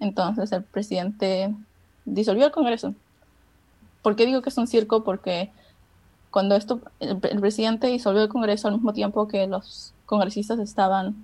[0.00, 1.54] Entonces el presidente
[2.04, 2.94] disolvió el Congreso.
[4.06, 5.02] ¿Por qué digo que es un circo?
[5.02, 5.50] Porque
[6.30, 11.16] cuando esto, el, presidente disolvió el Congreso al mismo tiempo que los congresistas estaban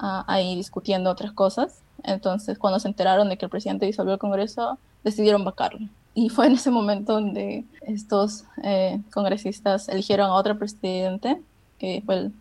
[0.00, 1.82] ah, ahí discutiendo otras cosas.
[2.02, 5.86] Entonces, cuando se enteraron de que el presidente disolvió el Congreso, decidieron vacarlo.
[6.12, 11.40] Y fue en ese momento donde estos eh, congresistas eligieron a otro presidente,
[11.78, 12.32] que fue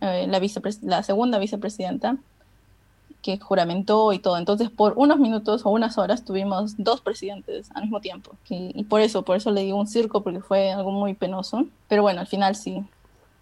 [0.00, 0.40] eh, la,
[0.80, 2.16] la segunda vicepresidenta,
[3.22, 4.38] que juramentó y todo.
[4.38, 8.32] Entonces, por unos minutos o unas horas tuvimos dos presidentes al mismo tiempo.
[8.48, 11.66] Y, por eso, por eso le digo un circo, porque fue algo muy penoso.
[11.88, 12.84] Pero bueno, al final sí,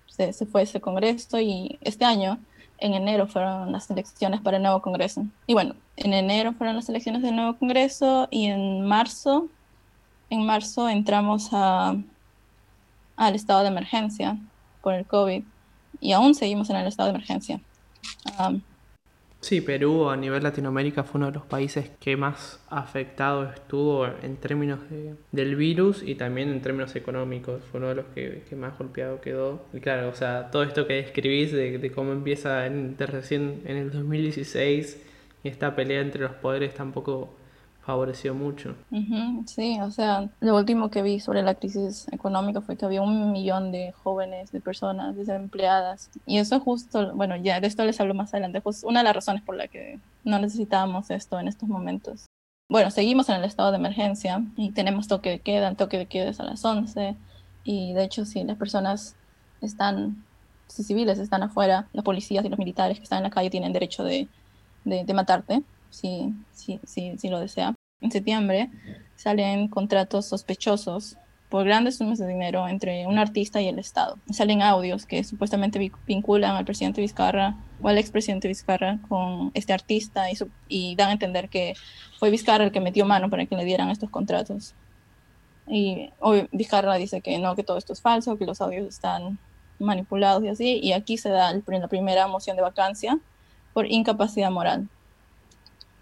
[0.06, 2.38] se, se fue ese congreso y este año,
[2.78, 5.26] en enero, fueron las elecciones para el nuevo congreso.
[5.46, 9.48] Y bueno, en enero fueron las elecciones del nuevo congreso y en marzo,
[10.30, 11.96] en marzo entramos a,
[13.16, 14.38] al estado de emergencia
[14.82, 15.42] por el COVID
[16.00, 17.60] y aún seguimos en el estado de emergencia.
[19.48, 24.36] Sí, Perú a nivel Latinoamérica fue uno de los países que más afectado estuvo en
[24.36, 27.62] términos de, del virus y también en términos económicos.
[27.70, 29.64] Fue uno de los que, más golpeado quedó.
[29.72, 33.90] Y claro, o sea, todo esto que describís de, cómo empieza en, recién en el
[33.90, 35.02] 2016
[35.42, 37.34] y esta pelea entre los poderes tampoco
[37.88, 38.74] favoreció mucho.
[39.46, 43.32] sí, o sea, lo último que vi sobre la crisis económica fue que había un
[43.32, 46.10] millón de jóvenes, de personas desempleadas.
[46.26, 49.14] Y eso justo, bueno, ya de esto les hablo más adelante, pues una de las
[49.14, 52.26] razones por la que no necesitábamos esto en estos momentos.
[52.68, 56.28] Bueno, seguimos en el estado de emergencia y tenemos toque de queda, toque de queda
[56.28, 57.16] es a las 11
[57.64, 59.16] y de hecho si las personas
[59.62, 60.26] están,
[60.66, 63.72] si civiles están afuera, los policías y los militares que están en la calle tienen
[63.72, 64.28] derecho de,
[64.84, 68.70] de, de matarte si, si, si, lo desea en septiembre
[69.16, 71.16] salen contratos sospechosos
[71.48, 74.18] por grandes sumas de dinero entre un artista y el Estado.
[74.30, 80.26] Salen audios que supuestamente vinculan al presidente Vizcarra o al expresidente Vizcarra con este artista
[80.68, 81.74] y, dan a entender que
[82.18, 84.74] fue Vizcarra el que metió mano para que le dieran estos contratos.
[85.66, 89.38] Y hoy Vizcarra dice que no, que todo esto es falso, que los audios están
[89.78, 90.80] manipulados y así.
[90.82, 93.18] Y aquí se da la primera moción de vacancia
[93.72, 94.88] por incapacidad moral.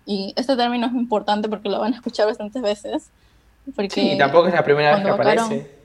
[0.07, 3.11] Y este término es importante porque lo van a escuchar bastantes veces.
[3.75, 5.77] Porque sí, tampoco es la primera vez que aparece.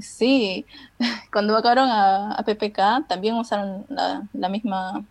[0.00, 0.66] Sí,
[1.32, 5.04] cuando vacaron a, a, PPK también usaron la, la misma,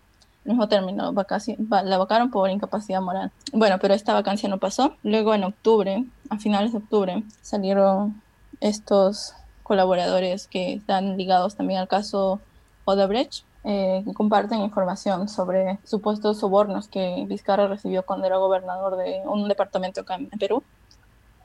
[0.43, 3.31] el mismo término, la vacaron por incapacidad moral.
[3.53, 4.97] Bueno, pero esta vacancia no pasó.
[5.03, 8.21] Luego en octubre, a finales de octubre, salieron
[8.60, 12.41] estos colaboradores que están ligados también al caso
[12.84, 19.21] Odebrecht, eh, que comparten información sobre supuestos sobornos que Vizcarra recibió cuando era gobernador de
[19.26, 20.63] un departamento acá en Perú.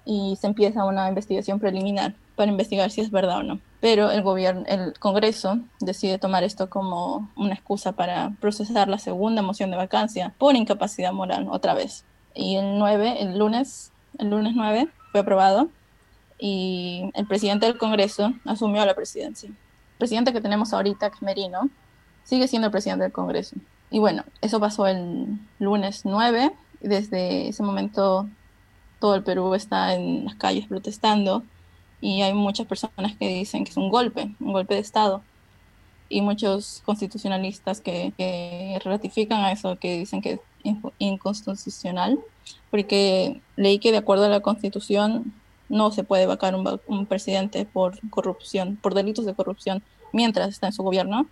[0.05, 3.61] Y se empieza una investigación preliminar para investigar si es verdad o no.
[3.81, 9.43] Pero el gobierno, el Congreso decide tomar esto como una excusa para procesar la segunda
[9.43, 12.05] moción de vacancia por incapacidad moral otra vez.
[12.35, 15.69] Y el 9, el lunes, el lunes 9 fue aprobado
[16.39, 19.49] y el presidente del Congreso asumió la presidencia.
[19.49, 21.71] El presidente que tenemos ahorita, que es Merino,
[22.27, 23.57] sigue siendo presidente del Congreso.
[23.91, 26.53] Y bueno, eso pasó el lunes 9.
[26.83, 28.29] Y desde ese momento
[29.01, 31.43] todo el Perú está en las calles protestando
[32.01, 35.23] y hay muchas personas que dicen que es un golpe, un golpe de Estado.
[36.09, 40.41] Y muchos constitucionalistas que, ratifican a eso, que dicen que es
[40.99, 42.21] inconstitucional,
[42.71, 45.33] porque leí que de acuerdo a la Constitución
[45.69, 50.73] no se puede vacar un presidente por corrupción, por delitos de corrupción, mientras está en
[50.73, 51.27] su gobierno,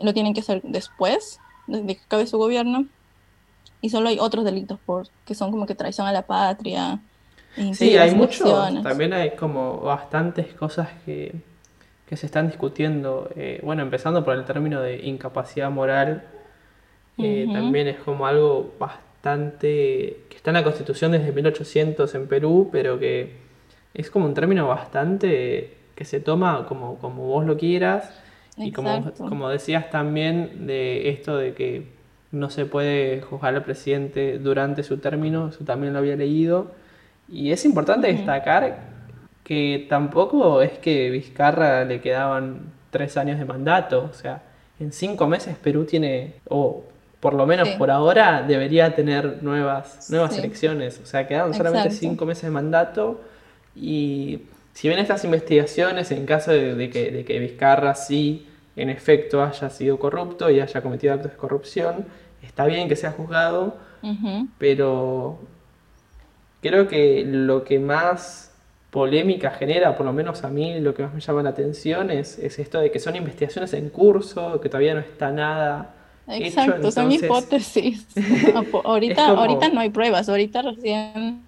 [0.00, 2.86] lo tienen que hacer después de que acabe su gobierno.
[3.80, 7.00] Y solo hay otros delitos por, que son como que traición a la patria
[7.72, 8.82] Sí, hay mucho, elecciones.
[8.82, 11.34] también hay como bastantes cosas que,
[12.06, 13.30] que se están discutiendo.
[13.36, 16.24] eh, bueno, empezando por el término de incapacidad moral,
[17.18, 22.68] eh, también es como algo bastante, que está en la Constitución desde 1800 en Perú,
[22.70, 23.36] pero que
[23.94, 28.12] es como un término bastante que se toma como, como vos lo quieras.
[28.58, 31.86] Y como, como decías también de esto de que
[32.30, 36.72] no se puede juzgar al presidente durante su término, eso también lo había leído.
[37.28, 38.78] Y es importante destacar
[39.44, 44.42] que tampoco es que Vizcarra le quedaban tres años de mandato, o sea,
[44.80, 46.84] en cinco meses Perú tiene, o
[47.20, 47.74] por lo menos Sí.
[47.78, 50.40] por ahora, debería tener nuevas, nuevas Sí.
[50.40, 52.00] elecciones, o sea, quedaban solamente Exacto.
[52.08, 53.20] cinco meses de mandato
[53.74, 54.40] y
[54.78, 59.42] si bien estas investigaciones, en caso de, de que, de que Vizcarra sí, en efecto,
[59.42, 62.06] haya sido corrupto y haya cometido actos de corrupción,
[62.44, 63.76] está bien que sea juzgado,
[64.56, 65.38] pero
[66.62, 68.52] creo que lo que más
[68.90, 72.38] polémica genera, por lo menos a mí, lo que más me llama la atención es,
[72.38, 75.94] es esto de que son investigaciones en curso, que todavía no está nada
[76.28, 78.06] hecho, Exacto, son entonces- hipótesis.
[78.54, 81.42] Apo- ahorita, como- ahorita no hay pruebas, ahorita recién,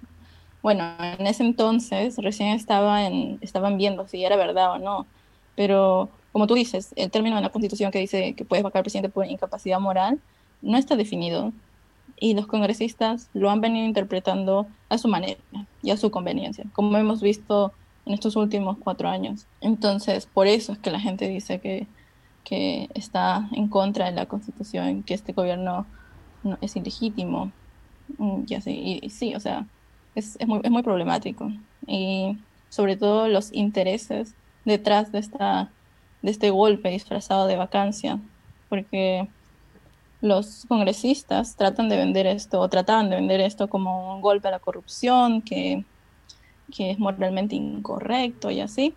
[0.63, 3.03] bueno, en ese entonces recién estaba
[3.41, 5.07] estaban viendo si era verdad o no,
[5.57, 8.85] pero como tú dices, el término en la Constitución que dice que puedes vacar al
[8.85, 10.21] presidente por incapacidad moral
[10.63, 11.53] no está definido
[12.19, 15.41] y los congresistas lo han venido interpretando a su manera
[15.83, 17.73] y a su conveniencia, como hemos visto
[18.07, 19.47] en estos últimos cuatro años.
[19.61, 21.87] Entonces, por eso es que la gente dice que,
[22.45, 25.87] que está en contra de la Constitución, que este gobierno
[26.43, 27.53] no, es ilegítimo.
[28.19, 29.67] Mm, Y así, y sí, o sea,
[30.15, 31.51] es, es, muy, es muy problemático.
[31.87, 32.37] Y
[32.69, 35.71] sobre todo los intereses detrás de, esta,
[36.23, 38.19] de este golpe disfrazado de vacancia,
[38.69, 39.29] porque
[40.21, 44.51] los congresistas tratan de vender esto, o trataban de vender esto como un golpe a
[44.53, 45.85] la corrupción, que,
[46.75, 48.95] que es moralmente incorrecto y así,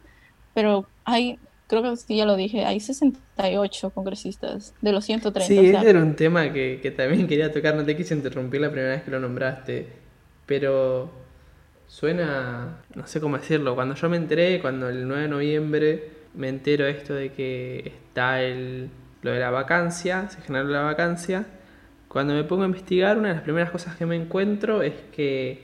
[0.54, 5.47] pero hay, creo que sí, ya lo dije, hay 68 congresistas de los 130.
[5.47, 8.13] Sí, o sea, ese era un tema que, que también quería tocar, no te quise
[8.13, 10.03] interrumpir la primera vez que lo nombraste,
[10.54, 11.10] pero
[11.88, 16.48] suena, no sé cómo decirlo, cuando yo me enteré, cuando el 9 de noviembre me
[16.48, 18.92] entero esto de que está el,
[19.24, 21.48] lo de la vacancia, se generó la vacancia,
[22.08, 25.63] cuando me pongo a investigar, una de las primeras cosas que me encuentro es que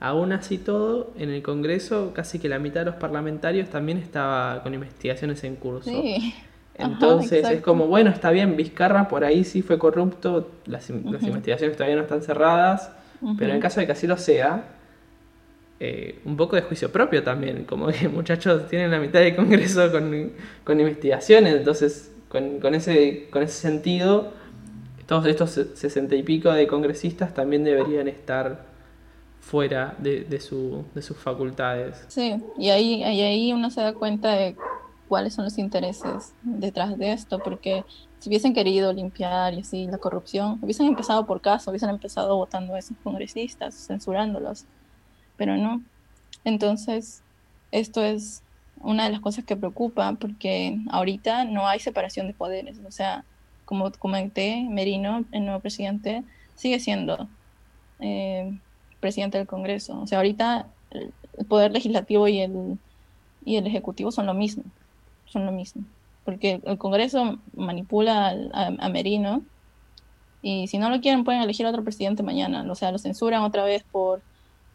[0.00, 4.62] aún así todo, en el Congreso casi que la mitad de los parlamentarios también estaba
[4.62, 5.90] con investigaciones en curso.
[5.90, 6.34] sí.
[6.78, 11.26] Ajá, Entonces es como, bueno, está bien, Vizcarra por ahí sí fue corrupto, las, las
[11.26, 12.92] investigaciones todavía no están cerradas,
[13.38, 14.64] pero en caso de que así lo sea,
[15.78, 19.90] eh, un poco de juicio propio también, como que muchachos tienen la mitad del Congreso
[19.92, 20.32] con,
[20.64, 24.32] con investigaciones, entonces con, con ese, con ese sentido,
[25.06, 28.64] todos estos se- sesenta y pico de congresistas también deberían estar
[29.40, 32.04] fuera de, de, su, de sus facultades.
[32.08, 34.56] Sí, y ahí, ahí, ahí uno se da cuenta de
[35.08, 37.84] cuáles son los intereses detrás de esto, porque
[38.18, 42.74] si hubiesen querido limpiar y así la corrupción, hubiesen empezado por caso, hubiesen empezado votando
[42.74, 44.64] a esos congresistas, censurándolos,
[45.36, 45.82] pero no.
[46.44, 47.22] Entonces,
[47.72, 48.42] esto es
[48.80, 53.24] una de las cosas que preocupa, porque ahorita no hay separación de poderes, o sea,
[53.64, 56.22] como comenté, Merino, el nuevo presidente,
[56.54, 57.28] sigue siendo
[57.98, 58.58] eh,
[59.00, 60.00] presidente del Congreso.
[60.00, 62.78] O sea, ahorita el poder legislativo y el,
[63.44, 64.62] y el ejecutivo son lo mismo,
[65.26, 65.84] son lo mismo.
[66.26, 69.42] Porque el Congreso manipula a, a Merino
[70.42, 72.64] y si no lo quieren pueden elegir a otro presidente mañana.
[72.70, 74.20] O sea, lo censuran otra vez por,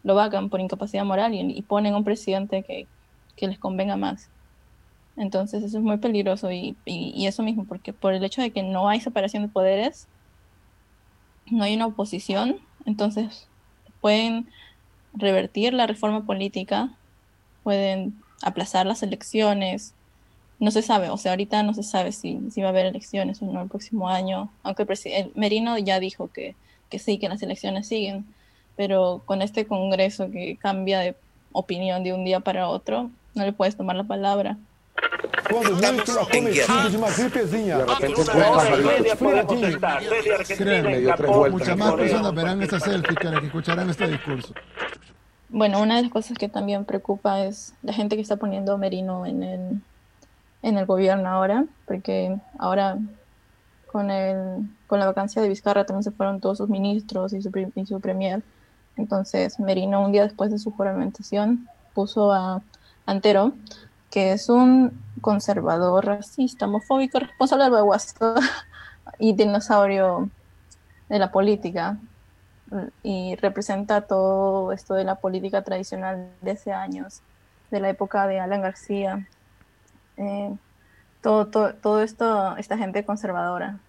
[0.03, 2.87] lo vacan por incapacidad moral y, ponen un presidente que,
[3.35, 4.29] que les convenga más.
[5.17, 8.51] Entonces eso es muy peligroso y, y, y eso mismo, porque por el hecho de
[8.51, 10.07] que no hay separación de poderes,
[11.49, 13.47] no hay una oposición, entonces
[13.99, 14.47] pueden
[15.13, 16.89] revertir la reforma política,
[17.63, 19.93] pueden aplazar las elecciones,
[20.62, 23.41] no se sabe, o sea, ahorita no se sabe si, si va a haber elecciones
[23.41, 26.56] o no el próximo año, aunque el presidente Merino ya dijo que,
[26.88, 28.26] que sí, que las elecciones siguen,
[28.76, 31.15] pero con este Congreso que cambia de
[31.52, 34.55] opinión de un día para otro, no le puedes tomar la palabra.
[35.49, 37.78] Quando de uma gripezinha.
[37.78, 37.88] Dio
[41.09, 44.53] Japón, Muchas más personas verán esta selfie que escucharán este discurso.
[45.49, 49.26] Bueno, una de las cosas que también preocupa es la gente que está poniendo Merino
[49.26, 49.82] en el,
[50.62, 52.97] en el gobierno ahora, porque ahora
[53.91, 57.51] con, el, con la vacancia de Vizcarra también se fueron todos sus ministros y su,
[57.76, 58.41] y su premier.
[58.97, 62.62] Entonces Merino, un día después de su juramentación, puso a
[63.05, 63.53] Antero,
[64.09, 68.36] que es un conservador, racista, homofóbico, responsable del baguazo
[69.20, 70.30] y dinosaurio
[71.09, 71.97] de la política,
[73.03, 77.22] y representa todo esto de la política tradicional de hace años,
[77.70, 79.28] de la época de Alan García,
[80.18, 80.57] eh,
[81.22, 83.86] todo, todo, todo esto, esta gente conservadora.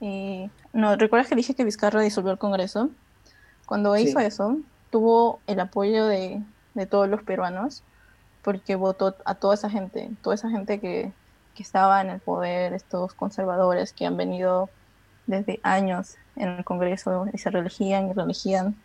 [0.00, 2.96] Y no, ¿recuerdas que dije que Vizcarra disolvió el Congreso?
[3.66, 4.02] Cuando Sí.
[4.02, 6.44] hizo eso, tuvo el apoyo de,
[6.74, 7.86] de todos los peruanos,
[8.42, 11.16] porque votó a toda esa gente, toda esa gente que,
[11.54, 14.74] que estaba en el poder, estos conservadores que han venido
[15.26, 18.82] desde años en el Congreso y se reelegían y reelegían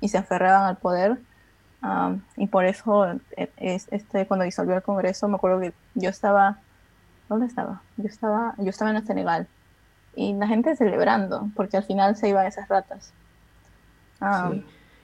[0.00, 1.26] y se aferraban al poder.
[1.80, 3.06] Am, y por eso,
[3.56, 6.62] es, este, cuando disolvió el Congreso, me acuerdo que yo estaba,
[7.28, 7.86] ¿dónde estaba?
[7.96, 9.50] Yo estaba, yo estaba en el Senegal
[10.12, 13.14] y la gente celebrando, porque al final se iban esas ratas.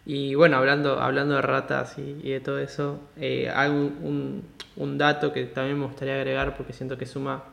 [0.04, 4.98] Y bueno, hablando, hablando de ratas y, de todo eso, eh, hay un, un- un
[4.98, 7.44] dato que también me gustaría agregar porque siento que suma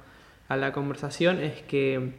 [0.48, 2.14] a la conversación, es que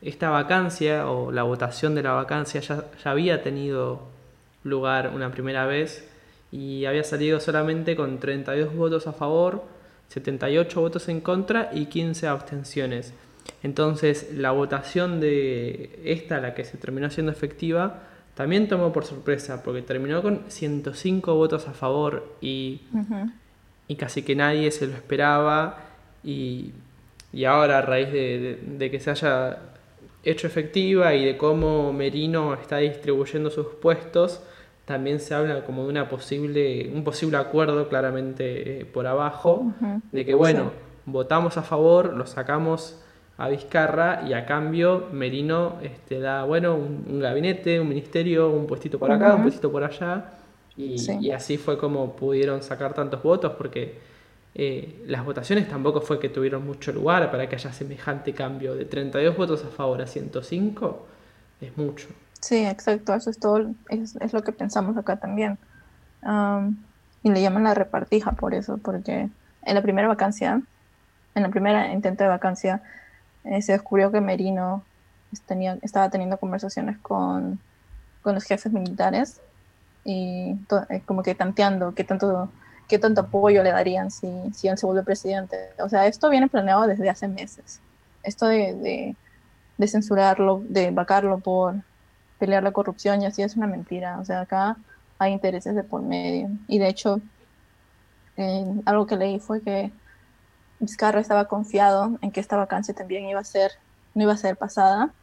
[0.00, 4.08] esta vacancia o la votación de la vacancia ya, ya había tenido
[4.62, 6.08] lugar una primera vez
[6.54, 9.64] y había salido solamente con 32 votos a favor,
[10.08, 13.12] 78 votos en contra y 15 abstenciones.
[13.62, 18.02] Entonces la votación de esta, la que se terminó siendo efectiva,
[18.34, 22.82] también tomó por sorpresa, porque terminó con 105 votos a favor y,
[23.88, 25.78] y casi que nadie se lo esperaba.
[26.22, 26.72] Y,
[27.32, 29.58] y ahora, a raíz de, de- de que se haya
[30.24, 34.40] hecho efectiva y de cómo Merino está distribuyendo sus puestos,
[34.84, 39.72] también se habla como de una posible, un posible acuerdo claramente eh, por abajo,
[40.12, 40.72] de que bueno,
[41.06, 43.00] votamos a favor, lo sacamos
[43.36, 48.66] a Vizcarra y a cambio Merino este, da bueno un, un gabinete, un ministerio, un
[48.66, 50.32] puestito por acá, un puestito por allá.
[50.76, 51.16] Y, Sí.
[51.20, 53.94] y así fue como pudieron sacar tantos votos, porque
[54.56, 58.74] eh, las votaciones tampoco fue que tuvieron mucho lugar para que haya semejante cambio.
[58.74, 61.06] De 32 votos a favor a 105
[61.60, 62.08] es mucho.
[62.44, 65.58] Sí, exacto, eso es todo, es, es lo que pensamos acá también.
[66.20, 66.76] Am,
[67.22, 69.30] y le llaman la repartija por eso, porque
[69.62, 70.60] en la primera vacancia,
[71.34, 72.82] en la primera intento de vacancia,
[73.44, 74.84] eh, se descubrió que Merino
[75.46, 77.60] tenía, estaba teniendo conversaciones con,
[78.20, 79.40] con los jefes militares
[80.04, 80.54] y
[80.90, 82.50] eh, como que tanteando qué tanto,
[82.88, 85.56] qué tanto apoyo le darían si, si él se vuelve presidente.
[85.78, 87.80] O sea, esto viene planeado desde hace meses.
[88.22, 89.16] Esto de,
[89.78, 91.76] de censurarlo, de vacarlo por
[92.44, 94.18] pelear la corrupción y así es una mentira.
[94.20, 94.76] O sea, acá
[95.18, 96.50] hay intereses de por medio.
[96.68, 97.22] Y de hecho,
[98.36, 99.90] eh, algo que leí fue que
[100.78, 103.70] Vizcarra estaba confiado en que esta vacancia también iba a ser,
[104.14, 105.14] no iba a ser pasada,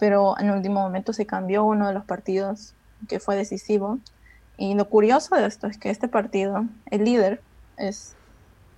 [0.00, 2.74] pero en el último momento se cambió uno de los partidos
[3.08, 4.00] que fue decisivo.
[4.56, 7.40] Y lo curioso de esto es que este partido, el líder,
[7.76, 8.16] es,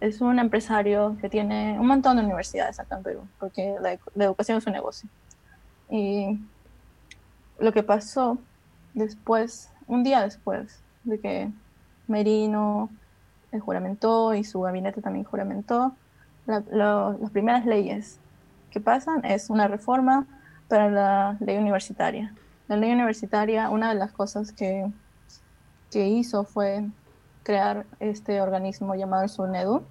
[0.01, 4.25] es un empresario que tiene un montón de universidades acá en Perú, porque la, la
[4.27, 5.09] educación es un negocio.
[5.89, 6.39] Y
[7.59, 8.39] lo que pasó
[8.95, 11.51] después, un día después de que
[12.07, 12.91] Merino
[13.53, 15.95] eh, juramentó y su gabinete también juramentó,
[16.47, 18.19] las primeras leyes
[18.71, 20.27] que pasan es una reforma
[20.69, 22.35] para la ley universitaria.
[22.69, 24.91] La ley universitaria, una de las cosas que,
[25.91, 26.85] que hizo fue
[27.45, 29.85] crear este organismo llamado el SUNEDU,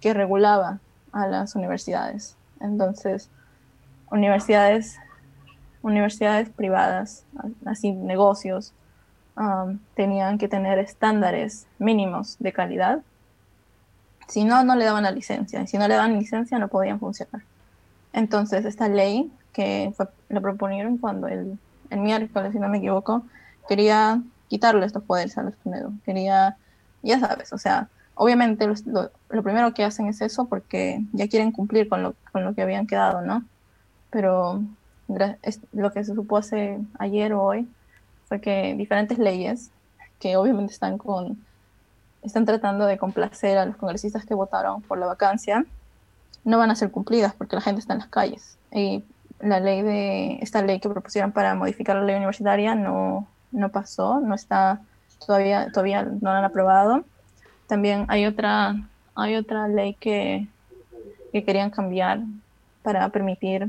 [0.00, 0.78] que regulaba
[1.12, 2.36] a las universidades.
[2.60, 3.28] Entonces,
[4.10, 4.96] universidades
[5.82, 7.24] universidades privadas,
[7.64, 8.72] así negocios,
[9.36, 13.02] um, tenían que tener estándares mínimos de calidad.
[14.28, 15.62] Si no, no le daban la licencia.
[15.62, 17.42] Y si no le daban licencia, no podían funcionar.
[18.12, 21.58] Entonces, esta ley que fue, la proponieron cuando el,
[21.90, 23.24] el miércoles, si no me equivoco,
[23.68, 25.94] quería quitarle estos poderes a los PNEDU.
[26.04, 26.56] Quería,
[27.02, 31.52] ya sabes, o sea, obviamente lo, lo primero que hacen es eso porque ya quieren
[31.52, 33.44] cumplir con lo, con lo que habían quedado, ¿no?
[34.10, 34.62] Pero
[35.72, 37.68] lo que se supo hace ayer o hoy
[38.26, 39.70] fue que diferentes leyes
[40.18, 41.38] que obviamente están con
[42.22, 45.64] están tratando de complacer a los congresistas que votaron por la vacancia
[46.44, 48.58] no van a ser cumplidas porque la gente está en las calles.
[48.72, 49.04] Y
[49.40, 54.20] la ley de esta ley que propusieron para modificar la ley universitaria no no pasó
[54.20, 54.80] no está
[55.26, 57.04] todavía todavía no la han aprobado.
[57.66, 58.76] También hay otra
[59.14, 60.46] hay otra ley que
[61.32, 62.20] que querían cambiar
[62.82, 63.68] para permitir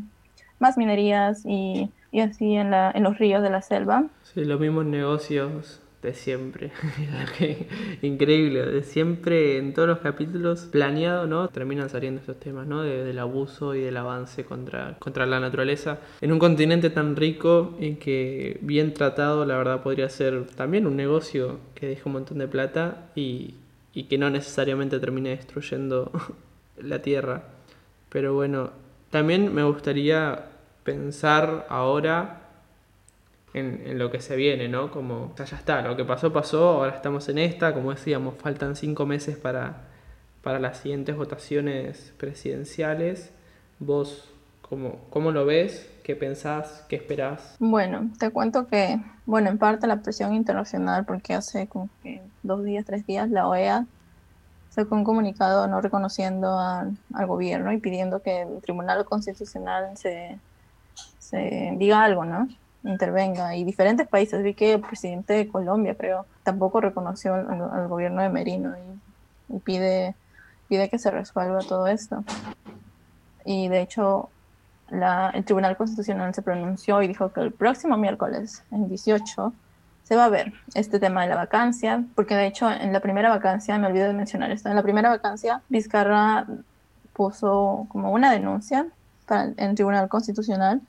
[0.62, 4.10] más minerías y, y así en, la, en los ríos de la selva.
[4.24, 6.72] Sí, los mismos negocios de siempre.
[8.02, 11.48] Increíble, de siempre en todos los capítulos planeado, ¿no?
[11.50, 12.82] Terminan saliendo esos temas, ¿no?
[12.82, 16.00] De- del abuso y del avance contra, contra la naturaleza.
[16.22, 20.96] En un continente tan rico y que bien tratado, la verdad podría ser también un
[20.96, 23.56] negocio que deja un montón de plata y,
[23.94, 26.12] y que no necesariamente termine destruyendo
[26.82, 27.44] la tierra.
[28.10, 28.72] Pero bueno,
[29.12, 30.46] también me gustaría
[30.84, 32.42] pensar ahora
[33.54, 34.90] en, en lo que se viene, ¿no?
[34.90, 39.06] Como, ya está, lo que pasó, pasó, ahora estamos en esta, como decíamos, faltan cinco
[39.06, 39.84] meses para,
[40.42, 43.32] para las siguientes votaciones presidenciales.
[43.80, 44.30] ¿Vos
[44.62, 45.90] cómo, cómo lo ves?
[46.04, 46.86] ¿Qué pensás?
[46.88, 47.58] ¿Qué esperás?
[47.60, 52.64] Bueno, te cuento que, bueno, en parte la presión internacional, porque hace como que dos
[52.64, 53.86] días, tres días, la OEA
[54.72, 56.98] sacó un comunicado no reconociendo al,
[57.28, 60.40] gobierno y pidiendo que el Tribunal Constitucional se,
[61.20, 62.48] se diga algo, ¿no?
[62.84, 63.56] Intervenga.
[63.56, 68.30] Y diferentes países, vi que el presidente de Colombia, creo, tampoco reconoció al, gobierno de
[68.30, 68.74] Merino
[69.50, 70.16] y, pide,
[70.70, 72.24] pide que se resuelva todo esto.
[73.44, 74.30] Y de hecho,
[74.90, 79.54] la, el Tribunal Constitucional se pronunció y dijo que el próximo miércoles, en 18,
[80.12, 83.30] se va a ver este tema de la vacancia, porque de hecho en la primera
[83.30, 86.48] vacancia, me olvidé de mencionar esto, en la primera vacancia Vizcarra
[87.14, 88.88] puso como una denuncia
[89.26, 90.82] para, en Tribunal Constitucional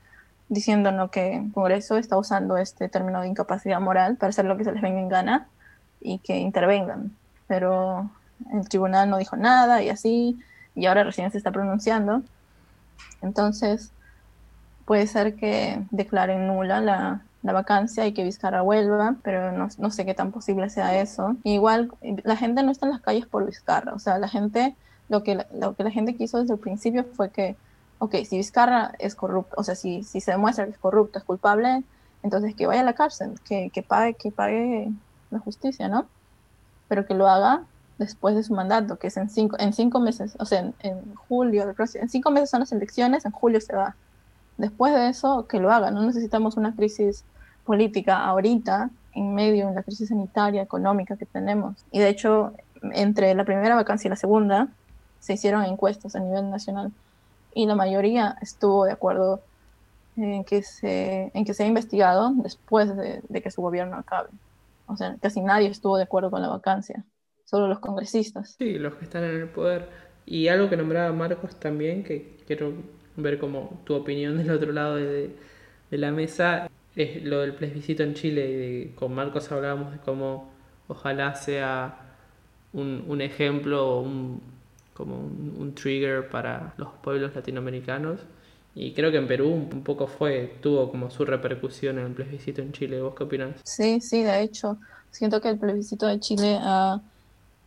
[0.49, 1.09] diciendo ¿no?
[1.09, 4.73] que el Congreso está usando este término de incapacidad moral para hacer lo que se
[4.73, 5.47] les venga en gana
[6.01, 7.15] y que intervengan.
[7.47, 8.09] Pero
[8.51, 10.37] el tribunal no dijo nada y así,
[10.75, 12.23] y ahora recién se está pronunciando.
[13.21, 13.93] Entonces,
[14.83, 19.91] puede ser que declaren nula la, la vacancia y que Vizcarra vuelva, pero no, no,
[19.91, 21.35] sé qué tan posible sea eso.
[21.43, 21.91] igual,
[22.23, 24.75] la gente no está en las calles por Vizcarra, o sea, la gente,
[25.09, 27.57] lo que, lo que la gente quiso desde el principio fue que,
[27.99, 31.25] ok, si Vizcarra es corrupto, o sea, si, si se demuestra que es corrupto, es
[31.25, 31.83] culpable,
[32.23, 34.89] entonces que vaya a la cárcel, que, que, pague, que pague
[35.29, 36.07] la justicia, ¿no?
[36.87, 37.63] Pero que lo haga
[37.97, 41.15] después de su mandato, que es en cinco, en cinco meses, o sea, en, en
[41.15, 41.65] julio,
[41.95, 43.97] en cinco meses son las elecciones, en julio se va.
[44.57, 45.91] Después de eso, que lo haga.
[45.91, 47.25] No necesitamos una crisis
[47.65, 51.85] política ahorita, en medio de la crisis sanitaria, económica que tenemos.
[51.91, 54.69] Y de hecho, entre la primera vacancia y la segunda,
[55.19, 56.91] se hicieron encuestas a nivel nacional
[57.53, 59.41] y la mayoría estuvo de acuerdo
[60.17, 64.29] en que se, en que se ha investigado después de, de que su gobierno acabe.
[64.87, 67.05] O sea, casi nadie estuvo de acuerdo con la vacancia
[67.53, 68.55] solo los congresistas.
[68.57, 69.87] Sí, los que están en el poder.
[70.25, 72.73] Y algo que nombraba Marcos también, que quiero
[73.15, 75.35] ver como tu opinión del otro lado de,
[75.91, 78.49] de la mesa, es lo del plebiscito en Chile.
[78.49, 80.51] Y de, con Marcos hablábamos de cómo
[80.87, 81.97] ojalá sea
[82.73, 84.41] un, un ejemplo, un,
[84.93, 88.19] como un, un, trigger para los pueblos latinoamericanos.
[88.75, 92.61] Y creo que en Perú un poco fue, tuvo como su repercusión en el plebiscito
[92.61, 93.01] en Chile.
[93.01, 93.55] ¿Vos qué opinás?
[93.63, 94.77] Sí, sí, de hecho,
[95.11, 96.99] siento que el plebiscito de Chile ha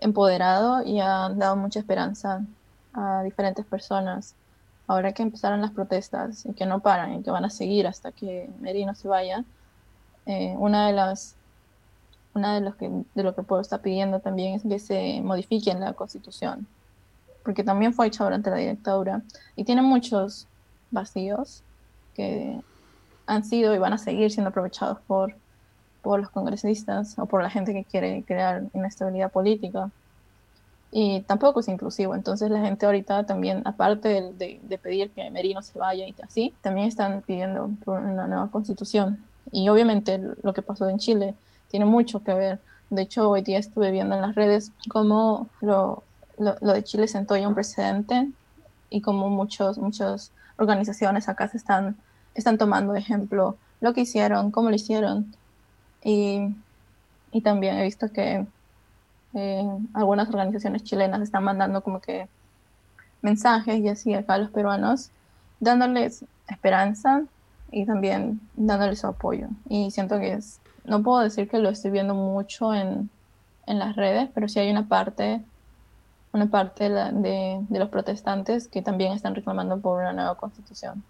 [0.00, 2.44] empoderado y ha dado mucha esperanza
[2.92, 4.34] a diferentes personas.
[4.86, 8.12] Ahora que empezaron las protestas y que no paran y que van a seguir hasta
[8.12, 9.44] que Merino se vaya,
[10.26, 11.34] eh, una de las
[12.34, 15.22] una de, los que, de lo que el pueblo está pidiendo también es que se
[15.22, 16.66] modifique la constitución,
[17.44, 19.22] porque también fue hecha durante la dictadura
[19.56, 20.46] y tiene muchos
[20.90, 21.62] vacíos
[22.14, 22.60] que
[23.26, 25.34] han sido y van a seguir siendo aprovechados por
[26.06, 29.90] por los congresistas o por la gente que quiere crear inestabilidad política.
[30.98, 32.14] Y tampoco es inclusivo.
[32.14, 36.14] Entonces la gente ahorita también, aparte de, de, de pedir que Merino se vaya y
[36.22, 39.22] así, también están pidiendo por una nueva constitución.
[39.52, 41.34] Y obviamente lo que pasó en Chile
[41.68, 42.60] tiene mucho que ver.
[42.88, 46.02] De hecho, hoy día estuve viendo en las redes cómo lo,
[46.38, 48.30] lo, lo de Chile sentó ya un precedente
[48.88, 51.98] y como muchos, muchas organizaciones acá se están,
[52.34, 55.34] están tomando ejemplo lo que hicieron, cómo lo hicieron,
[56.02, 56.54] y,
[57.32, 58.46] y también he visto que
[59.36, 62.26] eh, algunas organizaciones chilenas están mandando como que
[63.20, 65.10] mensajes y así acá a los peruanos,
[65.60, 67.22] dándoles esperanza
[67.70, 69.48] y también dándoles su apoyo.
[69.68, 73.10] Y siento que es, no puedo decir que lo estoy viendo mucho en,
[73.66, 75.42] en las redes, pero sí hay una parte,
[76.32, 80.36] una parte de, la, de, de los protestantes que también están reclamando por una nueva
[80.36, 81.04] constitución.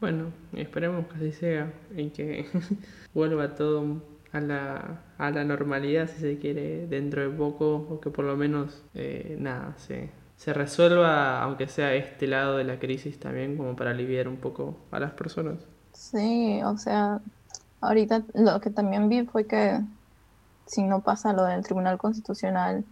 [0.00, 2.48] Bueno, esperemos que así sea y que
[3.14, 4.02] vuelva todo
[4.32, 8.36] a la, a la normalidad, si se quiere, dentro de poco, o que por lo
[8.36, 13.74] menos, eh, nada, se, se resuelva, aunque sea este lado de la crisis también, como
[13.76, 15.58] para aliviar un poco a las personas.
[15.92, 17.20] Sí, o sea,
[17.80, 19.80] ahorita lo que también vi fue que
[20.66, 22.84] si no pasa lo del Tribunal Constitucional,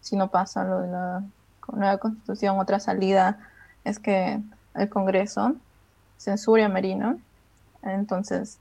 [0.00, 1.24] si no pasa lo de la
[1.72, 3.38] nueva constitución, otra salida
[3.84, 4.40] es que
[4.74, 5.54] el Congreso
[6.16, 7.18] censure a Merino,
[7.82, 8.58] entonces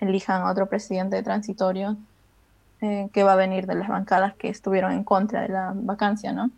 [0.00, 1.96] elijan a otro presidente transitorio
[2.80, 6.32] eh, que va a venir de las bancadas que estuvieron en contra de la vacancia,
[6.32, 6.50] ¿no?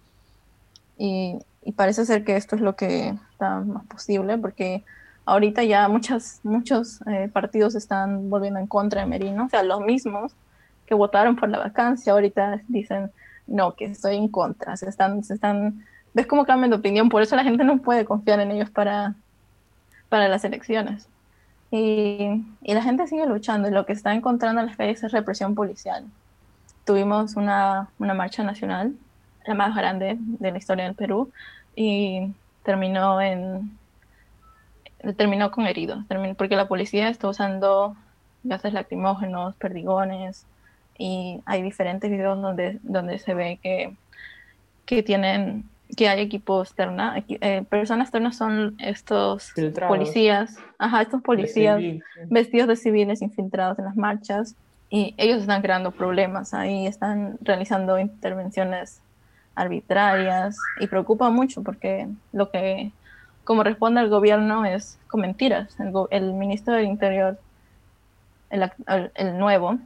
[0.97, 1.38] Y,
[1.76, 4.84] parece ser que esto es lo que está más posible, porque
[5.26, 9.80] ahorita ya muchas, muchos eh, partidos están volviendo en contra de Merino, o sea, los
[9.80, 10.32] mismos
[10.86, 13.11] que votaron por la vacancia ahorita dicen,
[13.47, 15.84] no, que estoy en contra, se están, se están,
[16.14, 19.14] ves cómo cambian de opinión, por eso la gente no puede confiar en ellos para,
[20.09, 21.09] para las elecciones.
[21.72, 25.54] Y, la gente sigue luchando y lo que está encontrando en las calles es represión
[25.54, 26.04] policial.
[26.84, 28.94] Tuvimos una, una marcha nacional,
[29.46, 31.32] la más grande de la historia del Perú,
[31.74, 33.76] y terminó en
[35.16, 37.96] terminó con heridos, terminó, porque la policía está usando
[38.44, 40.46] gases lacrimógenos, perdigones,
[40.98, 43.96] y hay diferentes videos donde, donde se ve que,
[44.86, 49.97] que tienen que hay equipo externa, eh, personas externas son estos Filtrados.
[49.97, 51.82] policías, ajá, estos policías
[52.30, 54.57] vestidos de civiles infiltrados en las marchas
[54.88, 59.03] y ellos están creando problemas ahí, están realizando intervenciones
[59.55, 62.93] arbitrarias y preocupa mucho porque lo que
[63.45, 65.74] como responde el gobierno es con mentiras.
[65.80, 67.38] El, el ministro del Interior,
[68.51, 68.70] el-
[69.14, 69.78] el nuevo,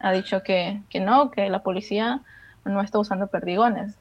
[0.00, 2.22] ha dicho que, que no, que la policía
[2.64, 3.98] no está usando perdigones.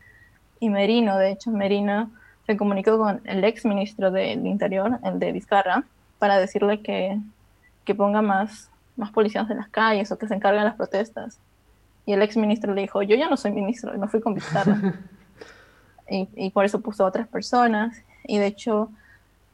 [0.60, 2.12] Y Merino, de hecho, Merino
[2.46, 5.84] se comunicó con el ex ministro del Interior, el de Vizcarra,
[6.18, 7.18] para decirle que,
[7.86, 11.40] que ponga más, más policías en las calles o que se encarguen las protestas.
[12.06, 14.96] Y el ex ministro le dijo, yo ya no soy ministro, me fui con Vizcarra.
[16.10, 18.02] y, y por eso puso a otras personas.
[18.26, 18.90] Y de hecho,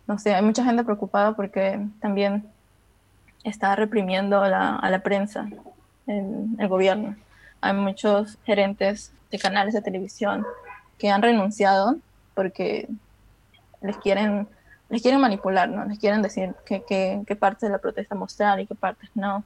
[0.08, 2.45] no sé, hay mucha gente preocupada porque también
[3.43, 5.47] está reprimiendo a la, a la prensa,
[6.08, 7.16] el, el gobierno.
[7.62, 10.45] Hay muchos gerentes de canales de televisión
[10.98, 11.98] que han renunciado
[12.34, 12.89] porque
[13.82, 14.50] les quieren,
[14.89, 15.86] les quieren manipular, ¿no?
[15.86, 19.46] Les quieren decir qué qué- qué partes de la protesta mostrar y qué partes no.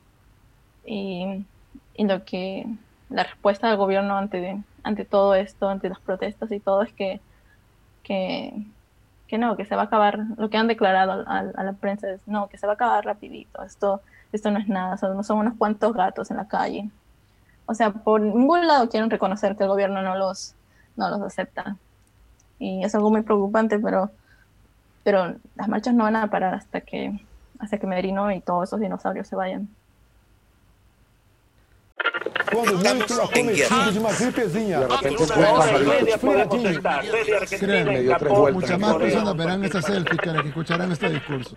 [0.83, 1.47] Y,
[1.93, 2.65] y lo que
[3.09, 7.23] la respuesta del gobierno ante, ante todo esto, ante las protestas y todo, es que,
[8.03, 8.53] que,
[9.27, 12.09] que no, que se va a acabar, lo que han declarado al- a, la prensa
[12.11, 15.39] es no, que se va a acabar rapidito, esto, esto no es nada, son, son
[15.39, 16.91] unos cuantos gatos en la calle.
[17.65, 20.58] O sea, por ningún lado quieren reconocer que el gobierno no los,
[20.99, 21.77] no los acepta.
[22.59, 24.11] Y es algo muy preocupante, pero,
[25.03, 27.19] pero las marchas no van a parar hasta que,
[27.57, 29.69] hasta que Merino y todos esos dinosaurios se vayan.
[32.51, 34.79] Quando muito acometido de uma gripezinha.
[34.79, 35.25] De repente
[37.59, 38.61] Créanme, dio tres vueltas.
[38.61, 41.55] Muchas más personas verán esta selfie que las que escucharán este discurso.